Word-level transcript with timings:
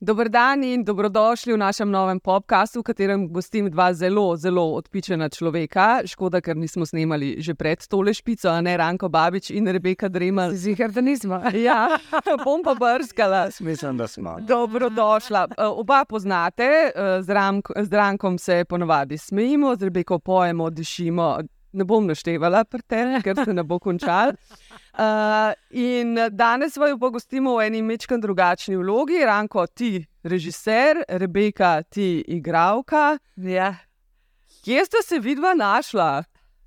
Dober 0.00 0.28
dan 0.28 0.62
in 0.64 0.84
dobrodošli 0.84 1.52
v 1.52 1.56
našem 1.56 1.90
novem 1.90 2.20
podkastu, 2.20 2.80
v 2.80 2.82
katerem 2.82 3.28
gostim 3.32 3.70
dva 3.70 3.88
zelo, 3.94 4.36
zelo 4.36 4.76
odpičena 4.76 5.26
človeka. 5.32 6.04
Škoda, 6.06 6.38
ker 6.44 6.54
nismo 6.60 6.86
snemali 6.86 7.40
že 7.40 7.54
pred 7.56 7.80
tole 7.88 8.14
špico, 8.14 8.52
a 8.52 8.60
ne 8.60 8.76
Ranko 8.76 9.08
Babič 9.08 9.50
in 9.50 9.64
Rebeka 9.64 10.12
Dremal. 10.12 10.52
Zihar, 10.52 10.92
da 10.92 11.00
nismo. 11.00 11.40
Ja, 11.56 11.96
bom 12.44 12.60
pa 12.62 12.74
brskala. 12.74 13.48
Mislim, 13.60 13.96
da 13.96 14.06
smo. 14.06 14.36
Dobrodošla. 14.44 15.56
Eh, 15.56 15.64
Oba 15.64 16.04
poznate, 16.04 16.92
eh, 16.92 17.22
z, 17.22 17.28
Rank, 17.30 17.72
z 17.72 17.92
Rankom 17.92 18.38
se 18.38 18.64
ponovadi 18.68 19.18
smejimo, 19.18 19.76
z 19.76 19.82
Rebeko 19.88 20.18
pojemo, 20.18 20.70
dišimo. 20.70 21.38
Ne 21.74 21.84
bom 21.84 22.06
naštevala, 22.06 22.62
te, 22.86 23.00
ker 23.24 23.40
se 23.42 23.54
ne 23.54 23.64
bo 23.66 23.80
končal. 23.82 24.34
Uh, 24.94 25.50
in 25.90 26.14
danes 26.30 26.76
vaju 26.78 26.98
pogostimo 27.02 27.56
v 27.58 27.66
eni 27.66 27.82
mečkam 27.82 28.20
drugačni 28.22 28.78
vlogi. 28.78 29.18
Ranko, 29.26 29.66
ti 29.66 30.04
režiser, 30.22 31.02
Rebeka, 31.08 31.80
ti 31.82 32.22
igralka. 32.36 33.16
Ja. 33.36 33.74
Kje 34.64 34.86
ste 34.86 35.02
se 35.02 35.18
vidva 35.18 35.54
našla? 35.58 36.22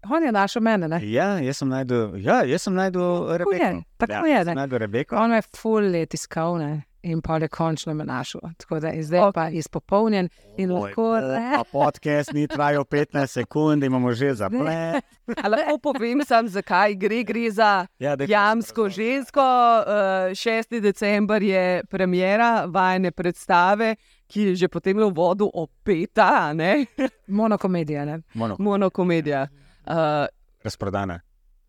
On 0.09 0.23
je 0.23 0.31
našel 0.31 0.61
mene. 0.61 0.87
Ne? 0.87 0.99
Ja, 1.11 1.39
jaz 1.39 1.57
sem 1.63 1.69
najdel, 1.71 2.17
ja, 2.21 2.41
jaz 2.45 2.67
sem 2.67 2.75
najdel 2.75 3.07
Tako 3.37 3.51
je, 3.51 3.59
Rebeko. 3.59 3.83
tako 3.97 4.25
ja, 4.27 4.37
je, 4.37 4.55
Najdel 4.55 4.77
Rebeko. 4.77 5.15
On 5.15 5.33
je 5.33 5.41
full 5.55 5.91
let 5.91 6.13
iskal 6.13 6.59
ne? 6.59 6.83
In 7.07 7.21
pa 7.21 7.37
je 7.37 7.47
končno 7.47 7.93
me 7.93 8.05
našel. 8.05 8.41
Tako 8.57 8.79
da 8.79 8.87
je 8.87 9.03
zdaj 9.03 9.19
Ok. 9.19 9.25
okay. 9.25 9.33
pa 9.33 9.49
izpopolnjen 9.49 10.29
in 10.57 10.71
Oj, 10.71 10.79
lahko. 10.79 11.15
A 11.59 11.63
podcast 11.71 12.33
ni 12.33 12.47
trajal 12.47 12.83
15 12.83 13.27
sekund, 13.27 13.83
imamo 13.83 14.13
že 14.13 14.33
zaplet. 14.33 15.03
Lahko 15.51 15.77
povem 15.77 16.23
sam, 16.25 16.47
zakaj 16.47 16.95
gre. 16.95 17.23
Gre 17.23 17.51
za 17.51 17.85
Ja, 17.99 18.15
daj, 18.15 18.27
jamsko 18.27 18.89
žensko. 18.89 19.41
Uh, 19.41 20.31
6. 20.31 20.79
december 20.81 21.43
je 21.43 21.83
premjera 21.89 22.65
vajne 22.65 23.11
predstave, 23.11 23.95
ki 24.27 24.41
je 24.41 24.55
že 24.55 24.67
potem 24.67 24.97
v 24.97 25.09
vodu 25.13 25.47
opeta, 25.53 26.53
ne? 26.53 26.85
Monokomedija. 27.27 28.05
Ne? 28.05 28.21
Mono, 28.33 28.55
monokomedija. 28.59 29.47
Uh, 29.87 30.27
razprodana. 30.63 31.19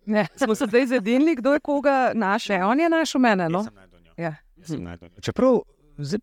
Ne. 0.06 0.26
smo 0.36 0.54
se 0.54 0.66
zdaj 0.66 0.86
zedinili, 0.86 1.34
kdo 1.36 1.52
je 1.52 1.60
koga 1.60 2.12
našel. 2.14 2.56
Ne, 2.58 2.64
on 2.64 2.80
je 2.80 2.88
našel 2.88 3.20
mene. 3.20 3.48
No? 3.48 3.66
Ja. 4.16 4.34
Sem 4.64 4.84
njo. 4.84 5.10
Čeprav, 5.20 5.60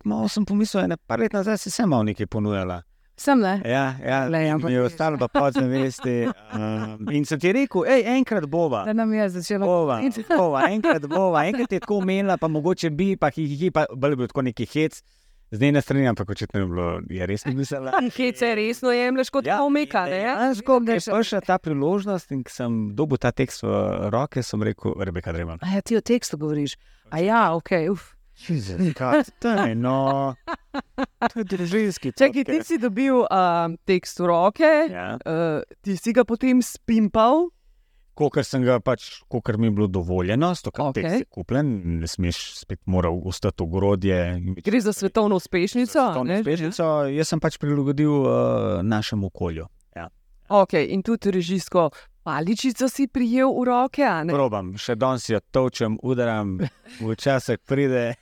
malo 0.03 0.27
sem 0.27 0.45
pomislil, 0.45 0.83
ene 0.83 0.97
par 0.97 1.19
let 1.19 1.33
nazaj 1.33 1.57
si 1.57 1.71
se 1.71 1.85
malo 1.85 2.03
nekaj 2.03 2.27
ponujala. 2.27 2.81
Sem 3.17 3.39
ne. 3.39 3.61
Ja, 3.63 3.95
ja, 4.03 4.27
Glej, 4.27 4.49
ampak 4.51 4.69
mi 4.69 4.75
je 4.75 4.81
ostalo 4.83 5.17
pa 5.17 5.27
podzavesti. 5.31 6.27
Um, 6.27 7.07
in 7.15 7.23
sem 7.25 7.39
ti 7.39 7.53
rekel, 7.55 7.85
hej, 7.87 8.03
enkrat 8.11 8.43
bova. 8.51 8.83
Da 8.83 8.93
nam 8.93 9.13
je 9.13 9.29
začelo. 9.37 9.65
Bova, 9.65 10.01
bova, 10.35 10.65
enkrat 10.67 11.05
bova, 11.07 11.45
enkrat 11.47 11.71
je 11.71 11.79
tako 11.79 12.01
umela, 12.03 12.35
pa 12.37 12.47
mogoče 12.51 12.89
bi, 12.91 13.15
pa 13.15 13.29
hihi, 13.31 13.71
pa 13.71 13.85
bolj 13.95 14.17
je 14.17 14.19
bil 14.19 14.27
tako 14.27 14.43
neki 14.49 14.67
hec. 14.73 14.99
Zdaj 15.55 15.71
ne 15.71 15.81
strinjam, 15.81 16.11
ampak 16.11 16.29
očitno 16.29 16.59
je 16.59 16.65
bilo, 16.65 16.87
je 17.09 17.25
res 17.25 17.45
mislila. 17.45 17.93
Hece 18.17 18.49
resno 18.55 18.91
jemliš 18.91 19.29
kot 19.29 19.47
ja, 19.47 19.61
omika, 19.63 20.03
ne? 20.09 20.17
Dejansko 20.17 20.79
mi 20.79 20.97
je 20.97 20.99
prišla 21.05 21.41
ta 21.45 21.57
priložnost 21.61 22.33
in 22.35 22.43
sem 22.49 22.89
dobil 22.97 23.21
ta 23.21 23.31
tekst 23.31 23.63
v 23.63 24.09
roke, 24.11 24.43
sem 24.43 24.63
rekel, 24.63 24.97
Rebeka 24.99 25.31
Dreman. 25.31 25.61
A 25.63 25.77
ja, 25.77 25.85
ti 25.85 25.95
o 25.95 26.01
tekstu 26.01 26.41
govoriš. 26.41 26.75
A 27.13 27.23
ja, 27.23 27.53
ok. 27.55 27.71
Uf. 27.93 28.14
Kaj, 28.95 29.75
no, 29.85 30.35
to 31.33 31.39
je 31.39 31.45
družinski. 31.47 32.11
Čakaj, 32.11 32.43
ti 32.43 32.59
si 32.67 32.77
dobil 32.77 33.23
uh, 33.23 33.71
tekst 33.87 34.19
v 34.19 34.27
roke, 34.27 34.71
Ja. 34.91 35.15
uh, 35.15 35.63
ti 35.81 35.95
si 35.97 36.11
ga 36.13 36.27
potem 36.27 36.59
spimpal. 36.61 37.49
Kolikor 38.15 38.45
sem 38.47 38.63
ga 38.63 38.79
pač, 38.79 39.23
kolikor 39.27 39.57
mi 39.59 39.67
je 39.67 39.75
bilo 39.75 39.87
dovoljeno, 39.87 40.53
sto 40.55 40.71
kar 40.71 40.91
Okej. 40.91 41.03
okay. 41.03 41.09
tekst 41.09 41.19
je 41.19 41.31
kupljen, 41.31 41.71
ne 41.99 42.07
smeš 42.07 42.59
spet 42.59 42.79
moral 42.87 43.19
ostati 43.27 43.63
v 43.63 43.67
grodje. 43.71 44.19
Gre 44.63 44.79
za 44.79 44.93
svetovno 44.95 45.35
uspešnico. 45.35 45.99
To 46.15 46.23
ne? 46.23 46.39
uspešnico, 46.39 47.07
jaz 47.11 47.27
sem 47.31 47.39
pač 47.43 47.57
prilagodil 47.59 48.11
uh, 48.23 48.29
našemu 48.83 49.27
okolju. 49.31 49.67
Ja. 49.95 50.07
Okay, 50.47 50.91
in 50.95 51.03
tudi 51.03 51.31
režijsko 51.31 51.89
paličico 52.23 52.87
si 52.89 53.07
prijel 53.07 53.51
v 53.51 53.67
roke. 53.67 54.07
Probam, 54.31 54.75
še 54.79 54.95
danes 54.95 55.27
jo 55.29 55.39
točem, 55.51 55.99
udaram, 56.03 56.55
včasih 57.03 57.59
pride 57.67 58.13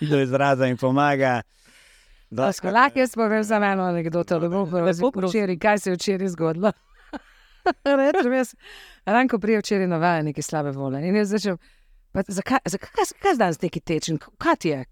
do 0.00 0.20
izraza 0.20 0.66
in 0.66 0.76
pomaga. 0.76 1.42
Lahko 2.30 2.98
jaz 2.98 3.14
povem 3.14 3.44
za 3.44 3.56
eno 3.56 3.84
anekdoto, 3.84 4.38
da 4.38 4.48
bom 4.48 4.70
povedal, 4.70 5.28
včeraj, 5.28 5.58
kaj 5.58 5.78
se 5.78 5.90
je 5.90 5.94
včeraj 5.94 6.28
zgodilo. 6.28 6.72
Rečem 8.12 8.32
jaz, 8.32 8.54
Ranko 9.06 9.38
prije 9.38 9.58
včeraj 9.58 9.86
navaja 9.86 10.22
neke 10.22 10.42
slabe 10.42 10.70
volje. 10.70 11.08
In 11.08 11.16
jaz 11.16 11.32
pa 12.12 12.22
zakaj, 12.28 12.58
zakaj, 12.64 12.88
zakaj, 12.94 13.04
zakaj 13.04 13.34
zdaj 13.34 13.52
z 13.52 13.62
neki 13.62 13.80
tečen, 13.80 14.18
kaj 14.38 14.56
ti 14.56 14.68
je? 14.68 14.84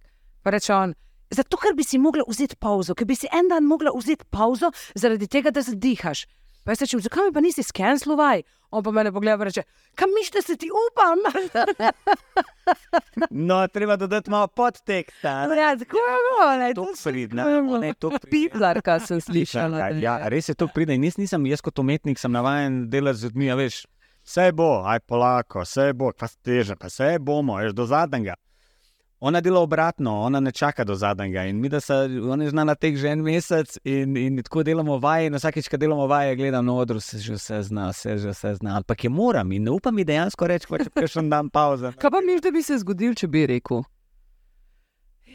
Pa 0.43 0.51
reče 0.51 0.75
on, 0.75 0.95
zato 1.31 1.57
ker 1.57 1.75
bi 1.75 1.85
si 1.85 1.99
mogla 1.99 2.25
vzeti 2.29 2.57
pauzo, 2.57 2.95
ker 2.95 3.07
bi 3.07 3.15
si 3.15 3.29
en 3.33 3.49
dan 3.49 3.65
mogla 3.65 3.91
vzeti 3.97 4.25
pauzo 4.31 4.71
zaradi 4.95 5.27
tega, 5.27 5.51
da 5.51 5.63
zadihaš. 5.63 6.27
Pa 6.65 6.73
jaz 6.73 6.85
rečem, 6.85 7.01
zakaj 7.01 7.29
mi 7.29 7.33
pa 7.33 7.41
nisi 7.41 7.63
skenslovaj? 7.63 8.43
On 8.71 8.83
pa 8.83 8.91
me 8.91 9.13
pogleda 9.13 9.37
in 9.37 9.49
reče, 9.49 9.63
kam 9.95 10.11
miš, 10.19 10.31
da 10.31 10.43
se 10.43 10.57
ti 10.57 10.71
upam? 10.71 11.19
No, 13.31 13.69
treba 13.69 13.97
dodati 13.97 14.31
malo 14.31 14.47
podteksta. 14.47 15.29
Ja, 15.55 15.77
tako 15.79 15.97
je 15.97 16.17
bilo, 16.27 16.57
ne, 16.59 16.75
To 16.75 16.87
pridna. 17.05 17.45
Ne, 17.79 17.95
pridna. 17.95 18.19
Piplarka 18.31 18.99
sem 19.01 19.21
slišala. 19.21 19.79
Ja, 19.79 19.89
ja, 20.03 20.29
res 20.29 20.49
je 20.49 20.55
to 20.55 20.67
pride. 20.75 20.95
In 20.95 21.05
jaz 21.07 21.19
nisem, 21.19 21.47
jaz 21.47 21.63
kot 21.63 21.79
umetnik 21.79 22.19
sem 22.19 22.33
navaden 22.33 22.89
delati 22.91 23.19
z 23.21 23.29
ljudmi, 23.29 23.53
veš, 23.55 23.85
vse 24.27 24.51
bo, 24.53 24.83
aj 24.83 25.01
polako, 25.07 25.63
vse 25.63 25.93
bo, 25.95 26.11
pa 26.19 26.27
steže, 26.27 26.75
pa 26.75 26.91
vse 26.91 27.17
bomo, 27.23 27.61
veš, 27.63 27.77
do 27.77 27.87
zadnjega. 27.87 28.35
Ona 29.27 29.41
dela 29.41 29.61
obratno, 29.61 30.13
ona 30.23 30.41
ne 30.41 30.53
čaka 30.53 30.85
do 30.85 30.95
zadnjega. 30.95 31.45
In 31.51 31.61
mi, 31.61 31.69
da 31.69 31.81
se 31.81 31.95
ona 32.31 32.45
je 32.45 32.51
znana 32.51 32.75
tek 32.75 32.97
že 32.97 33.09
en 33.09 33.23
mesec 33.27 33.79
in, 33.85 34.17
in 34.17 34.43
tako 34.43 34.63
delamo 34.63 34.99
vaje. 35.03 35.27
In 35.27 35.35
vsakeč, 35.35 35.67
ko 35.69 35.77
delamo 35.77 36.07
vaje, 36.07 36.37
gledam 36.37 36.67
na 36.67 36.75
odru, 36.75 37.01
se 37.01 37.19
že 37.19 37.35
vse 37.35 37.63
zna, 37.63 37.93
se 37.93 38.19
že 38.19 38.31
vse 38.31 38.55
zna. 38.55 38.77
Ampak 38.77 39.05
je 39.05 39.11
moram 39.11 39.53
in 39.53 39.65
ne 39.67 39.71
upam 39.75 39.95
mi 39.95 40.05
dejansko 40.05 40.47
reči, 40.47 40.71
ko 40.71 40.79
če 40.79 41.09
še 41.11 41.25
en 41.25 41.31
dan 41.31 41.51
pauza. 41.51 41.91
Kaj 41.99 42.11
pa 42.15 42.23
misliš, 42.23 42.43
da 42.47 42.55
bi 42.55 42.63
se 42.63 42.79
zgodil, 42.79 43.19
če 43.19 43.27
bi 43.27 43.47
rekel? 43.51 43.83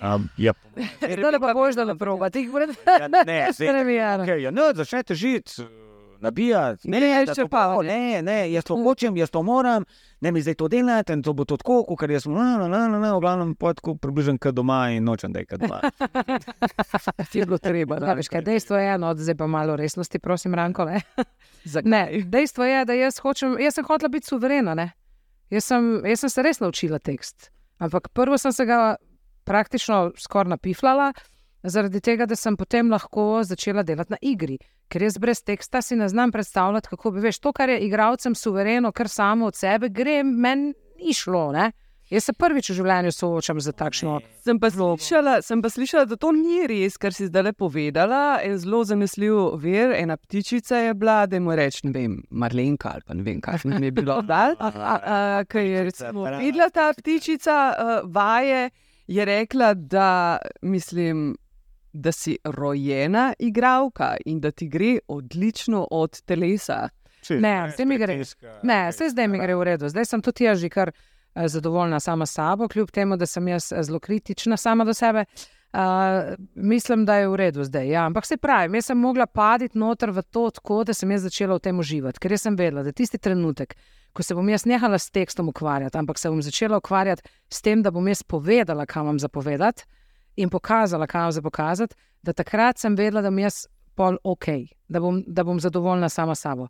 Um, 0.01 0.29
ja, 0.37 0.53
Zdaj 1.01 1.39
pa 1.39 1.53
boš 1.53 1.75
da 1.75 1.85
naproba, 1.85 2.29
ti 2.29 2.39
jih 2.39 2.49
moraš 2.49 2.79
ja, 2.87 3.07
ne, 3.11 3.23
zdaj, 3.53 3.67
premijati. 3.67 4.23
Okay, 4.23 4.39
ja, 6.21 6.27
nabijati. 6.27 6.89
Ne, 6.89 6.99
da 7.25 7.33
še 7.33 7.43
to 7.43 7.47
pa, 7.49 7.67
bo, 7.75 7.81
Ne, 7.83 8.21
ne, 8.21 8.51
jaz 8.51 8.65
to 8.67 8.77
hočem, 8.77 9.17
jaz 9.17 9.31
to 9.33 9.41
moram, 9.43 9.85
ne 10.21 10.31
mi 10.31 10.41
zdaj 10.41 10.55
to 10.55 10.67
delati 10.67 11.13
in 11.13 11.23
to 11.23 11.33
bo 11.33 11.45
to 11.45 11.57
tako, 11.57 11.83
ker 11.97 12.11
jaz 12.11 12.23
sem, 12.23 12.33
no, 12.33 12.43
no, 12.43 12.67
no, 12.67 12.81
no, 12.87 12.99
no, 12.99 13.11
v 13.17 13.21
glavnem 13.21 13.55
potko 13.55 13.95
približen 13.95 14.37
k 14.37 14.53
doma 14.55 14.91
in 14.95 15.03
nočem, 15.03 15.33
da 15.33 15.41
je 15.41 15.49
k 15.49 15.59
doma. 15.61 15.81
Ti 17.31 17.39
je 17.39 17.45
bilo 17.45 17.57
treba. 17.57 17.99
Ja, 18.01 18.13
veš, 18.19 18.29
kaj, 18.31 18.45
dejstvo 18.47 18.79
je, 18.79 18.97
no, 19.01 19.13
zdaj 19.17 19.37
pa 19.39 19.49
malo 19.49 19.75
resnosti, 19.79 20.19
prosim, 20.19 20.55
Ranko. 20.55 20.85
Ne? 20.89 21.01
Ne, 21.85 22.23
dejstvo 22.25 22.65
je, 22.65 22.85
da 22.89 22.93
jaz, 22.97 23.19
hočem, 23.21 23.53
jaz 23.61 23.77
sem 23.77 23.85
hotela 23.85 24.09
biti 24.09 24.31
suverena. 24.31 24.73
Ne? 24.77 24.91
Jaz 25.53 25.67
sem, 25.69 25.91
jaz 26.09 26.23
sem 26.23 26.31
se 26.33 26.45
res 26.45 26.61
naučila 26.61 26.97
tekst. 26.97 27.51
Ampak 27.81 28.09
prvo 28.17 28.37
sem 28.41 28.53
se 28.53 28.65
ga 28.65 28.95
praktično 29.45 30.11
skoraj 30.17 30.55
napiflala, 30.55 31.11
zaradi 31.63 32.01
tega, 32.01 32.25
da 32.25 32.35
sem 32.35 32.57
potem 32.57 32.89
lahko 32.91 33.43
začela 33.43 33.83
delati 33.83 34.11
na 34.15 34.17
igri. 34.21 34.57
Ker 34.91 35.05
jaz 35.05 35.17
brez 35.17 35.43
teksta 35.43 35.81
si 35.81 35.95
ne 35.95 36.09
znam 36.09 36.31
predstavljati, 36.31 36.89
kako 36.91 37.11
bi 37.11 37.27
veš, 37.27 37.39
to, 37.39 37.53
kar 37.53 37.69
je 37.69 37.79
igralcem 37.85 38.35
suvereno, 38.35 38.91
kar 38.91 39.09
samo 39.09 39.45
od 39.45 39.55
sebe 39.55 39.89
gre, 39.89 40.23
meni 40.23 40.73
ni 40.99 41.13
šlo. 41.13 41.51
Ne? 41.51 41.71
Jaz 42.11 42.25
se 42.27 42.33
prvič 42.35 42.67
v 42.73 42.75
življenju 42.75 43.11
soočam 43.15 43.61
z 43.63 43.71
takšno. 43.71 44.17
Sem 44.43 44.57
pa, 44.59 44.67
slišala, 44.73 45.37
sem 45.47 45.61
pa 45.63 45.69
slišala, 45.71 46.09
da 46.11 46.17
to 46.19 46.33
ni 46.35 46.65
res, 46.67 46.97
kar 46.99 47.15
si 47.15 47.29
zdaj 47.29 47.53
povedala. 47.55 48.41
En 48.43 48.57
zelo 48.59 48.81
zanesljiv 48.83 49.37
vir, 49.63 49.93
ena 49.95 50.17
ptičica 50.19 50.81
je 50.89 50.97
bila, 50.99 51.21
da 51.31 51.39
mu 51.39 51.55
reče, 51.55 51.85
ne 51.87 51.93
vem, 51.95 52.17
Marlenka 52.27 52.91
ali 52.97 53.07
pa 53.07 53.15
ne 53.15 53.23
vem, 53.23 53.39
kaj 53.39 53.63
nam 53.71 53.87
je 53.87 53.93
bilo 53.95 54.19
dal. 54.27 54.59
Ker 55.51 55.63
je 55.63 55.85
recimo 55.87 56.27
videla 56.35 56.67
ta 56.67 56.89
ptičica 56.97 57.57
uh, 57.71 57.93
vaje, 58.11 58.67
je 59.07 59.25
rekla, 59.31 59.71
da 59.79 60.09
mislim. 60.61 61.31
Da 61.93 62.11
si 62.11 62.37
rojena 62.43 63.33
igralka 63.39 64.15
in 64.25 64.39
da 64.39 64.51
ti 64.51 64.67
gre 64.67 64.99
odlično 65.07 65.87
od 65.91 66.21
telesa. 66.21 66.89
Ne, 67.29 67.71
zdaj 67.73 67.85
mi 67.85 67.97
gre. 67.97 68.23
Ne, 68.63 68.89
vse 68.89 69.09
zdaj 69.09 69.27
mi 69.27 69.39
gre 69.39 69.55
v 69.55 69.63
redu. 69.63 69.89
Zdaj 69.89 70.05
sem 70.05 70.21
tudi 70.21 70.47
jaz 70.47 70.59
že 70.59 70.69
kar 70.69 70.91
eh, 70.91 71.47
zadovoljna 71.47 71.99
sama 71.99 72.25
s 72.25 72.33
sabo, 72.33 72.67
kljub 72.67 72.91
temu, 72.91 73.17
da 73.17 73.25
sem 73.25 73.47
jaz 73.47 73.71
eh, 73.71 73.83
zelo 73.83 73.99
kritična 73.99 74.57
sama 74.57 74.85
do 74.85 74.93
sebe. 74.93 75.25
Uh, 75.71 76.35
mislim, 76.55 77.05
da 77.05 77.15
je 77.15 77.27
v 77.27 77.35
redu 77.35 77.63
zdaj. 77.63 77.87
Ja. 77.87 78.05
Ampak 78.05 78.25
se 78.25 78.37
pravi, 78.37 78.77
jaz 78.77 78.85
sem 78.85 78.97
mogla 78.97 79.25
paditi 79.25 79.79
noter 79.79 80.11
v 80.11 80.21
to, 80.21 80.49
tako 80.51 80.83
da 80.83 80.93
sem 80.93 81.11
jaz 81.11 81.23
začela 81.23 81.55
v 81.55 81.63
tem 81.63 81.79
uživati. 81.79 82.19
Ker 82.19 82.35
sem 82.37 82.57
vedela, 82.59 82.83
da 82.83 82.91
tisti 82.91 83.17
trenutek, 83.17 83.77
ko 84.11 84.23
se 84.23 84.35
bom 84.35 84.49
jaz 84.49 84.65
nehala 84.67 84.99
s 84.99 85.07
tekstom 85.15 85.47
ukvarjati, 85.47 85.97
ampak 85.97 86.19
se 86.19 86.29
bom 86.29 86.41
začela 86.43 86.81
ukvarjati 86.83 87.23
s 87.47 87.61
tem, 87.63 87.81
da 87.81 87.91
bom 87.91 88.07
jaz 88.07 88.23
povedala, 88.23 88.85
kam 88.85 89.05
vam 89.05 89.19
zapovedati 89.19 89.87
in 90.41 90.49
pokazala, 90.49 91.07
kam 91.07 91.29
vam 91.29 91.35
zapokazati, 91.37 91.95
da 92.21 92.33
takrat 92.33 92.79
sem 92.79 92.95
vedela, 92.95 93.21
da 93.21 93.29
bom 93.29 93.39
jaz 93.39 93.65
pol 93.95 94.17
ok, 94.23 94.47
da 94.89 94.99
bom, 94.99 95.21
da 95.27 95.43
bom 95.43 95.59
zadovoljna 95.59 96.09
sama 96.09 96.35
s 96.35 96.45
sabo. 96.47 96.67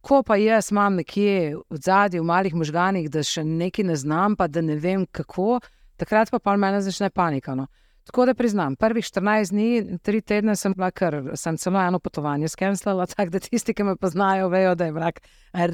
Ko 0.00 0.22
pa 0.22 0.36
jaz 0.40 0.70
imam 0.72 0.96
nekje 0.96 1.56
v 1.56 1.76
zadnji, 1.76 2.20
v 2.20 2.28
malih 2.30 2.54
možganjih, 2.56 3.10
da 3.12 3.22
še 3.26 3.44
nekaj 3.44 3.84
ne 3.84 3.96
znam, 4.00 4.36
pa 4.36 4.48
da 4.48 4.62
ne 4.64 4.78
vem 4.80 5.04
kako, 5.12 5.60
takrat 6.00 6.32
pa 6.32 6.40
pa 6.40 6.56
meni 6.56 6.80
začne 6.82 7.10
panika. 7.10 7.54
No. 7.54 7.66
Tako 8.08 8.26
da 8.26 8.34
priznam, 8.34 8.76
prvih 8.76 9.04
14 9.04 9.52
dni, 9.52 9.98
3 10.00 10.22
tedne 10.24 10.56
sem 10.56 10.72
bila, 10.74 10.88
ker 10.90 11.20
sem 11.36 11.58
celo 11.60 11.78
eno 11.82 12.00
potovanje 12.00 12.48
skenslala, 12.48 13.06
tako 13.12 13.36
da 13.36 13.44
tisti, 13.44 13.74
ki 13.74 13.86
me 13.86 13.96
poznajo, 13.96 14.48
vejo, 14.48 14.74
da 14.74 14.88
je 14.88 14.96
vrak 14.96 15.20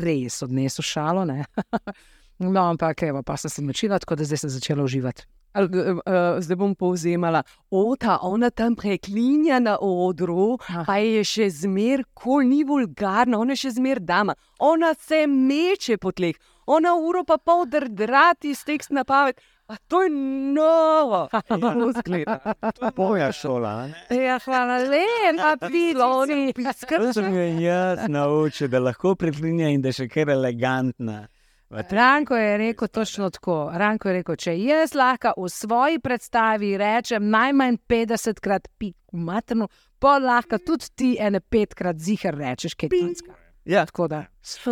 res 0.03 0.43
odnesel 0.43 0.85
šalo. 0.85 1.25
no, 2.39 2.61
ampak 2.67 3.07
evo, 3.07 3.23
pa 3.23 3.39
sem 3.41 3.51
se 3.51 3.63
naučila, 3.63 3.99
tako 4.03 4.19
da 4.19 4.27
zdaj 4.27 4.43
sem 4.45 4.51
začela 4.59 4.85
uživati. 4.85 5.29
Uh, 5.57 6.37
zdaj 6.45 6.57
bom 6.61 6.75
povzemala, 6.77 7.41
ota, 7.73 8.19
ona 8.23 8.51
tam 8.51 8.77
preklinja 8.77 9.57
na 9.61 9.79
odru, 9.81 10.59
Aha. 10.69 10.85
pa 10.85 10.99
je 11.01 11.25
še 11.25 11.49
zmer, 11.65 12.05
ko 12.13 12.43
ni 12.45 12.61
vulgarna, 12.69 13.41
ona 13.41 13.57
je 13.57 13.65
še 13.65 13.77
zmer 13.79 14.03
dama. 14.05 14.37
Ona 14.61 14.93
se 15.01 15.25
meče 15.27 15.97
po 15.97 16.13
tleh, 16.13 16.37
ona 16.67 16.93
uro 17.01 17.25
pa 17.25 17.39
pol 17.39 17.65
drdrati 17.65 18.53
z 18.55 18.69
tekst 18.69 18.93
napoved. 18.93 19.41
A 19.69 19.77
to 19.89 20.03
je 20.03 20.11
novo, 20.55 21.27
kako 21.31 21.93
zgleda. 21.93 22.39
To 22.79 22.87
je 22.87 22.93
moja 22.97 23.33
šola. 23.33 23.89
Ja, 24.11 24.39
hvala 24.39 24.79
lepa, 24.79 25.57
piloni. 25.73 26.53
Skrbi 26.81 27.13
se 27.13 27.23
mi 27.23 27.37
je 27.37 27.63
jaz 27.63 27.99
naučil, 28.09 28.69
da 28.69 28.79
lahko 28.79 29.15
preklinja 29.15 29.69
in 29.69 29.83
da 29.83 29.91
je 29.91 30.05
še 30.05 30.09
kar 30.09 30.31
elegantna. 30.31 31.25
Ranko 31.71 32.37
je 32.37 32.59
rekel 32.59 32.89
točno 32.89 33.31
tako. 33.31 33.71
Ranko 33.75 34.09
je 34.09 34.15
rekel, 34.15 34.37
če 34.37 34.55
jaz 34.59 34.95
lahko 34.95 35.33
v 35.37 35.49
svoji 35.51 35.99
predstavi 35.99 36.77
rečem 36.79 37.31
najmanj 37.31 37.81
50 37.89 38.41
krat 38.41 38.69
pik, 38.79 38.95
materno, 39.13 39.69
pa 39.99 40.19
lahko 40.19 40.59
tudi 40.59 40.93
ti 40.95 41.17
ene 41.21 41.41
petkrat 41.41 41.99
zihar 41.99 42.39
rečeš, 42.39 42.75
kaj 42.75 42.89
je. 42.93 43.15
Ja. 43.67 43.87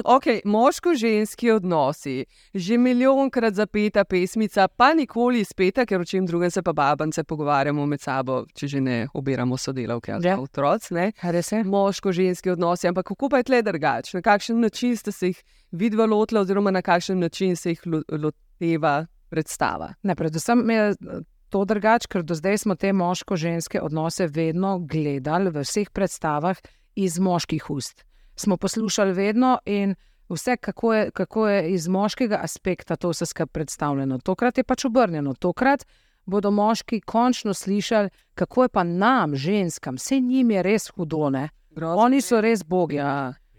Okay, 0.04 0.40
Moško-ženski 0.44 1.50
odnosi, 1.50 2.24
že 2.54 2.78
milijonkrat 2.78 3.54
zapeta 3.54 4.04
pesmica, 4.04 4.68
pa 4.68 4.92
nikoli 4.94 5.44
speta, 5.44 5.82
ker 5.86 6.00
o 6.00 6.04
čem 6.04 6.26
drugem 6.26 6.50
se 6.50 6.62
pa 6.62 6.72
babance 6.72 7.24
pogovarjamo 7.24 7.86
med 7.86 8.00
sabo, 8.00 8.44
če 8.54 8.68
že 8.68 8.80
ne 8.80 9.08
obiramo 9.14 9.58
sodelavke 9.58 10.12
ali 10.12 10.28
ja. 10.28 10.38
otroci. 10.38 10.94
Moško-ženski 11.64 12.54
odnosi, 12.54 12.88
ampak 12.88 13.10
kako 13.10 13.28
pa 13.28 13.42
je 13.42 13.50
tle 13.50 13.62
drugače? 13.62 14.16
Na 14.16 14.22
kakšen 14.22 14.60
način 14.60 14.96
ste 14.96 15.12
se 15.12 15.32
jih 15.32 15.42
vidva 15.72 16.06
lotila, 16.06 16.40
oziroma 16.46 16.70
na 16.70 16.82
kakšen 16.82 17.18
način 17.18 17.56
se 17.56 17.74
jih 17.74 17.82
loteva 18.08 19.06
predstava? 19.28 19.94
Ne, 20.02 20.14
predvsem 20.14 20.70
je 20.70 20.94
to 21.50 21.64
drugače, 21.64 22.08
ker 22.08 22.22
do 22.22 22.38
zdaj 22.38 22.62
smo 22.62 22.78
te 22.78 22.92
moško-ženske 22.92 23.82
odnose 23.82 24.30
vedno 24.30 24.78
gledali 24.78 25.50
v 25.50 25.66
vseh 25.66 25.90
predstavah 25.90 26.62
iz 26.94 27.18
moških 27.18 27.70
ust 27.70 28.04
smo 28.36 28.56
poslušali 28.56 29.12
vedno 29.12 29.58
in 29.64 29.94
vse, 30.28 30.56
kako 30.56 30.94
je, 30.94 31.10
kako 31.10 31.48
je 31.48 31.70
iz 31.72 31.88
moškega 31.88 32.40
aspekta 32.42 32.96
to 32.96 33.08
vse 33.08 33.26
skupaj 33.26 33.46
predstavljeno. 33.46 34.18
Tokrat 34.18 34.58
je 34.58 34.64
pač 34.64 34.84
obrnjeno. 34.84 35.34
Tokrat 35.34 35.86
bodo 36.24 36.50
moški 36.50 37.00
končno 37.00 37.54
slišali, 37.54 38.10
kako 38.34 38.62
je 38.62 38.68
pa 38.68 38.84
nam, 38.84 39.36
ženskam, 39.36 39.94
vse 39.94 40.20
njim 40.20 40.50
je 40.50 40.62
res 40.62 40.88
hudo. 40.88 41.30
Oni 41.96 42.20
so 42.20 42.40
res 42.40 42.64
bogi. 42.64 43.00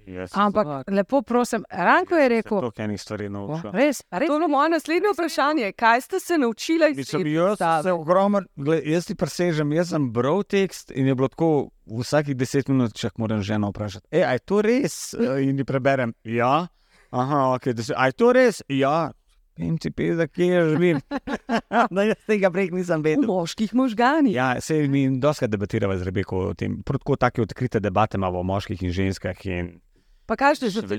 Ja. 0.08 0.22
Yes, 0.22 0.32
Ampak 0.34 0.68
so, 0.68 0.94
lepo 0.94 1.22
prosim, 1.22 1.64
Ranko 1.70 2.16
je 2.16 2.30
rekel: 2.30 2.62
To 2.62 2.72
je 2.78 2.88
nekaj 2.88 2.98
stvari 2.98 3.30
naučil. 3.30 3.72
Res, 3.74 4.04
res. 4.12 4.28
To 4.30 4.42
je 4.42 4.48
moje 4.48 4.70
naslednje 4.70 5.14
vprašanje. 5.14 5.72
Kaj 5.72 6.02
ste 6.02 6.20
se 6.20 6.38
naučili 6.38 6.92
iz 6.92 7.10
tega? 7.10 7.30
Jaz 7.30 7.84
se 7.84 7.92
ogromno, 7.92 8.42
jaz 8.86 9.06
ti 9.06 9.16
presežem, 9.16 9.74
jaz 9.74 9.90
sem 9.90 10.12
bral 10.14 10.44
tekst 10.44 10.92
in 10.92 11.08
je 11.08 11.16
bilo 11.16 11.28
tako, 11.28 11.70
vsakih 11.86 12.38
deset 12.38 12.70
minut, 12.70 12.94
če 12.94 13.10
moram 13.18 13.42
ženo 13.42 13.70
vprašati. 13.74 14.08
E, 14.12 14.22
je 14.22 14.40
to 14.46 14.62
res? 14.62 15.14
In 15.42 15.58
ti 15.58 15.66
preberem, 15.66 16.14
ja. 16.24 16.68
Aha, 17.12 17.56
ok, 17.56 17.72
je 17.74 18.12
to 18.18 18.34
res? 18.34 18.62
Ja. 18.70 19.12
In 19.58 19.78
ti 19.78 19.90
da 19.90 20.28
kje 20.28 20.70
živim. 20.70 21.00
no, 21.96 22.04
jaz 22.04 22.20
tega 22.28 22.52
prej 22.52 22.74
nisem 22.76 23.04
vedel. 23.04 23.24
V 23.24 23.32
moških 23.32 23.74
možganjih. 23.74 24.36
Ja, 24.36 24.62
se 24.62 24.82
mi 24.88 25.08
dosta 25.20 25.48
debatiramo 25.48 25.96
z 25.96 26.04
Rebeko 26.04 26.42
o 26.50 26.54
tem. 26.54 26.82
Protko 26.84 27.16
take 27.16 27.42
odkrite 27.42 27.80
debate 27.80 28.20
imamo 28.20 28.44
o 28.44 28.44
moških 28.44 28.84
in 28.84 28.92
ženskah. 28.92 29.46
In 29.48 29.78
Pa 30.26 30.36
kakšne 30.36 30.72
so 30.74 30.82
te 30.82 30.98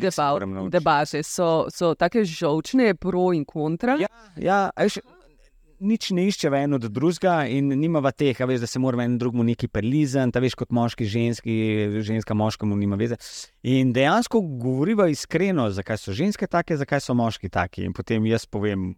debate? 0.70 1.22
So, 1.26 1.66
so 1.74 1.94
tako 1.98 2.22
žočne, 2.22 2.94
pro 2.94 3.32
in 3.34 3.44
kontra? 3.44 3.96
Ja, 3.98 4.10
ja 4.38 4.58
eš, 4.78 5.00
nič 5.80 6.10
ne 6.10 6.26
išče 6.26 6.50
eno 6.56 6.76
od 6.76 6.88
drugega 6.88 7.44
in 7.50 7.68
nima 7.68 8.00
teh, 8.12 8.38
veš, 8.38 8.60
da 8.60 8.66
se 8.66 8.78
moramo 8.78 9.02
en 9.02 9.18
drugemu 9.18 9.44
neki 9.44 9.68
prelizati, 9.68 10.32
ta 10.32 10.40
veš 10.40 10.54
kot 10.54 10.70
moški, 10.70 11.04
ženski, 11.04 11.56
ženska 12.00 12.34
moškemu 12.34 12.76
nima 12.76 12.96
veze. 12.96 13.16
In 13.62 13.92
dejansko 13.92 14.40
govoriva 14.40 15.08
iskreno, 15.08 15.70
zakaj 15.70 15.98
so 15.98 16.12
ženske 16.12 16.46
take, 16.46 16.76
zakaj 16.76 17.00
so 17.00 17.14
moški 17.14 17.50
taki. 17.50 17.84
In 17.84 17.92
potem 17.96 18.26
jaz 18.26 18.46
povem. 18.46 18.94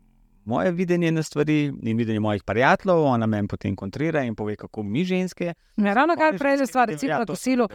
Moje 0.49 0.71
videnje 0.73 1.11
na 1.13 1.23
stvari 1.23 1.73
in 1.83 1.97
videnje 1.97 2.21
mojih 2.21 2.43
prijateljev, 2.43 3.03
ona 3.05 3.27
me 3.27 3.47
potem 3.47 3.77
kontrira 3.77 4.23
in 4.25 4.35
pove, 4.35 4.57
kako 4.57 4.83
mi 4.83 5.05
ženske. 5.05 5.55
Ja, 5.77 5.95
ravno 5.95 6.17
kar 6.17 6.39
prej, 6.39 6.67
stvar, 6.67 6.89
recimo, 6.89 7.13
ja, 7.13 7.19
na 7.19 7.27
kosilu. 7.27 7.69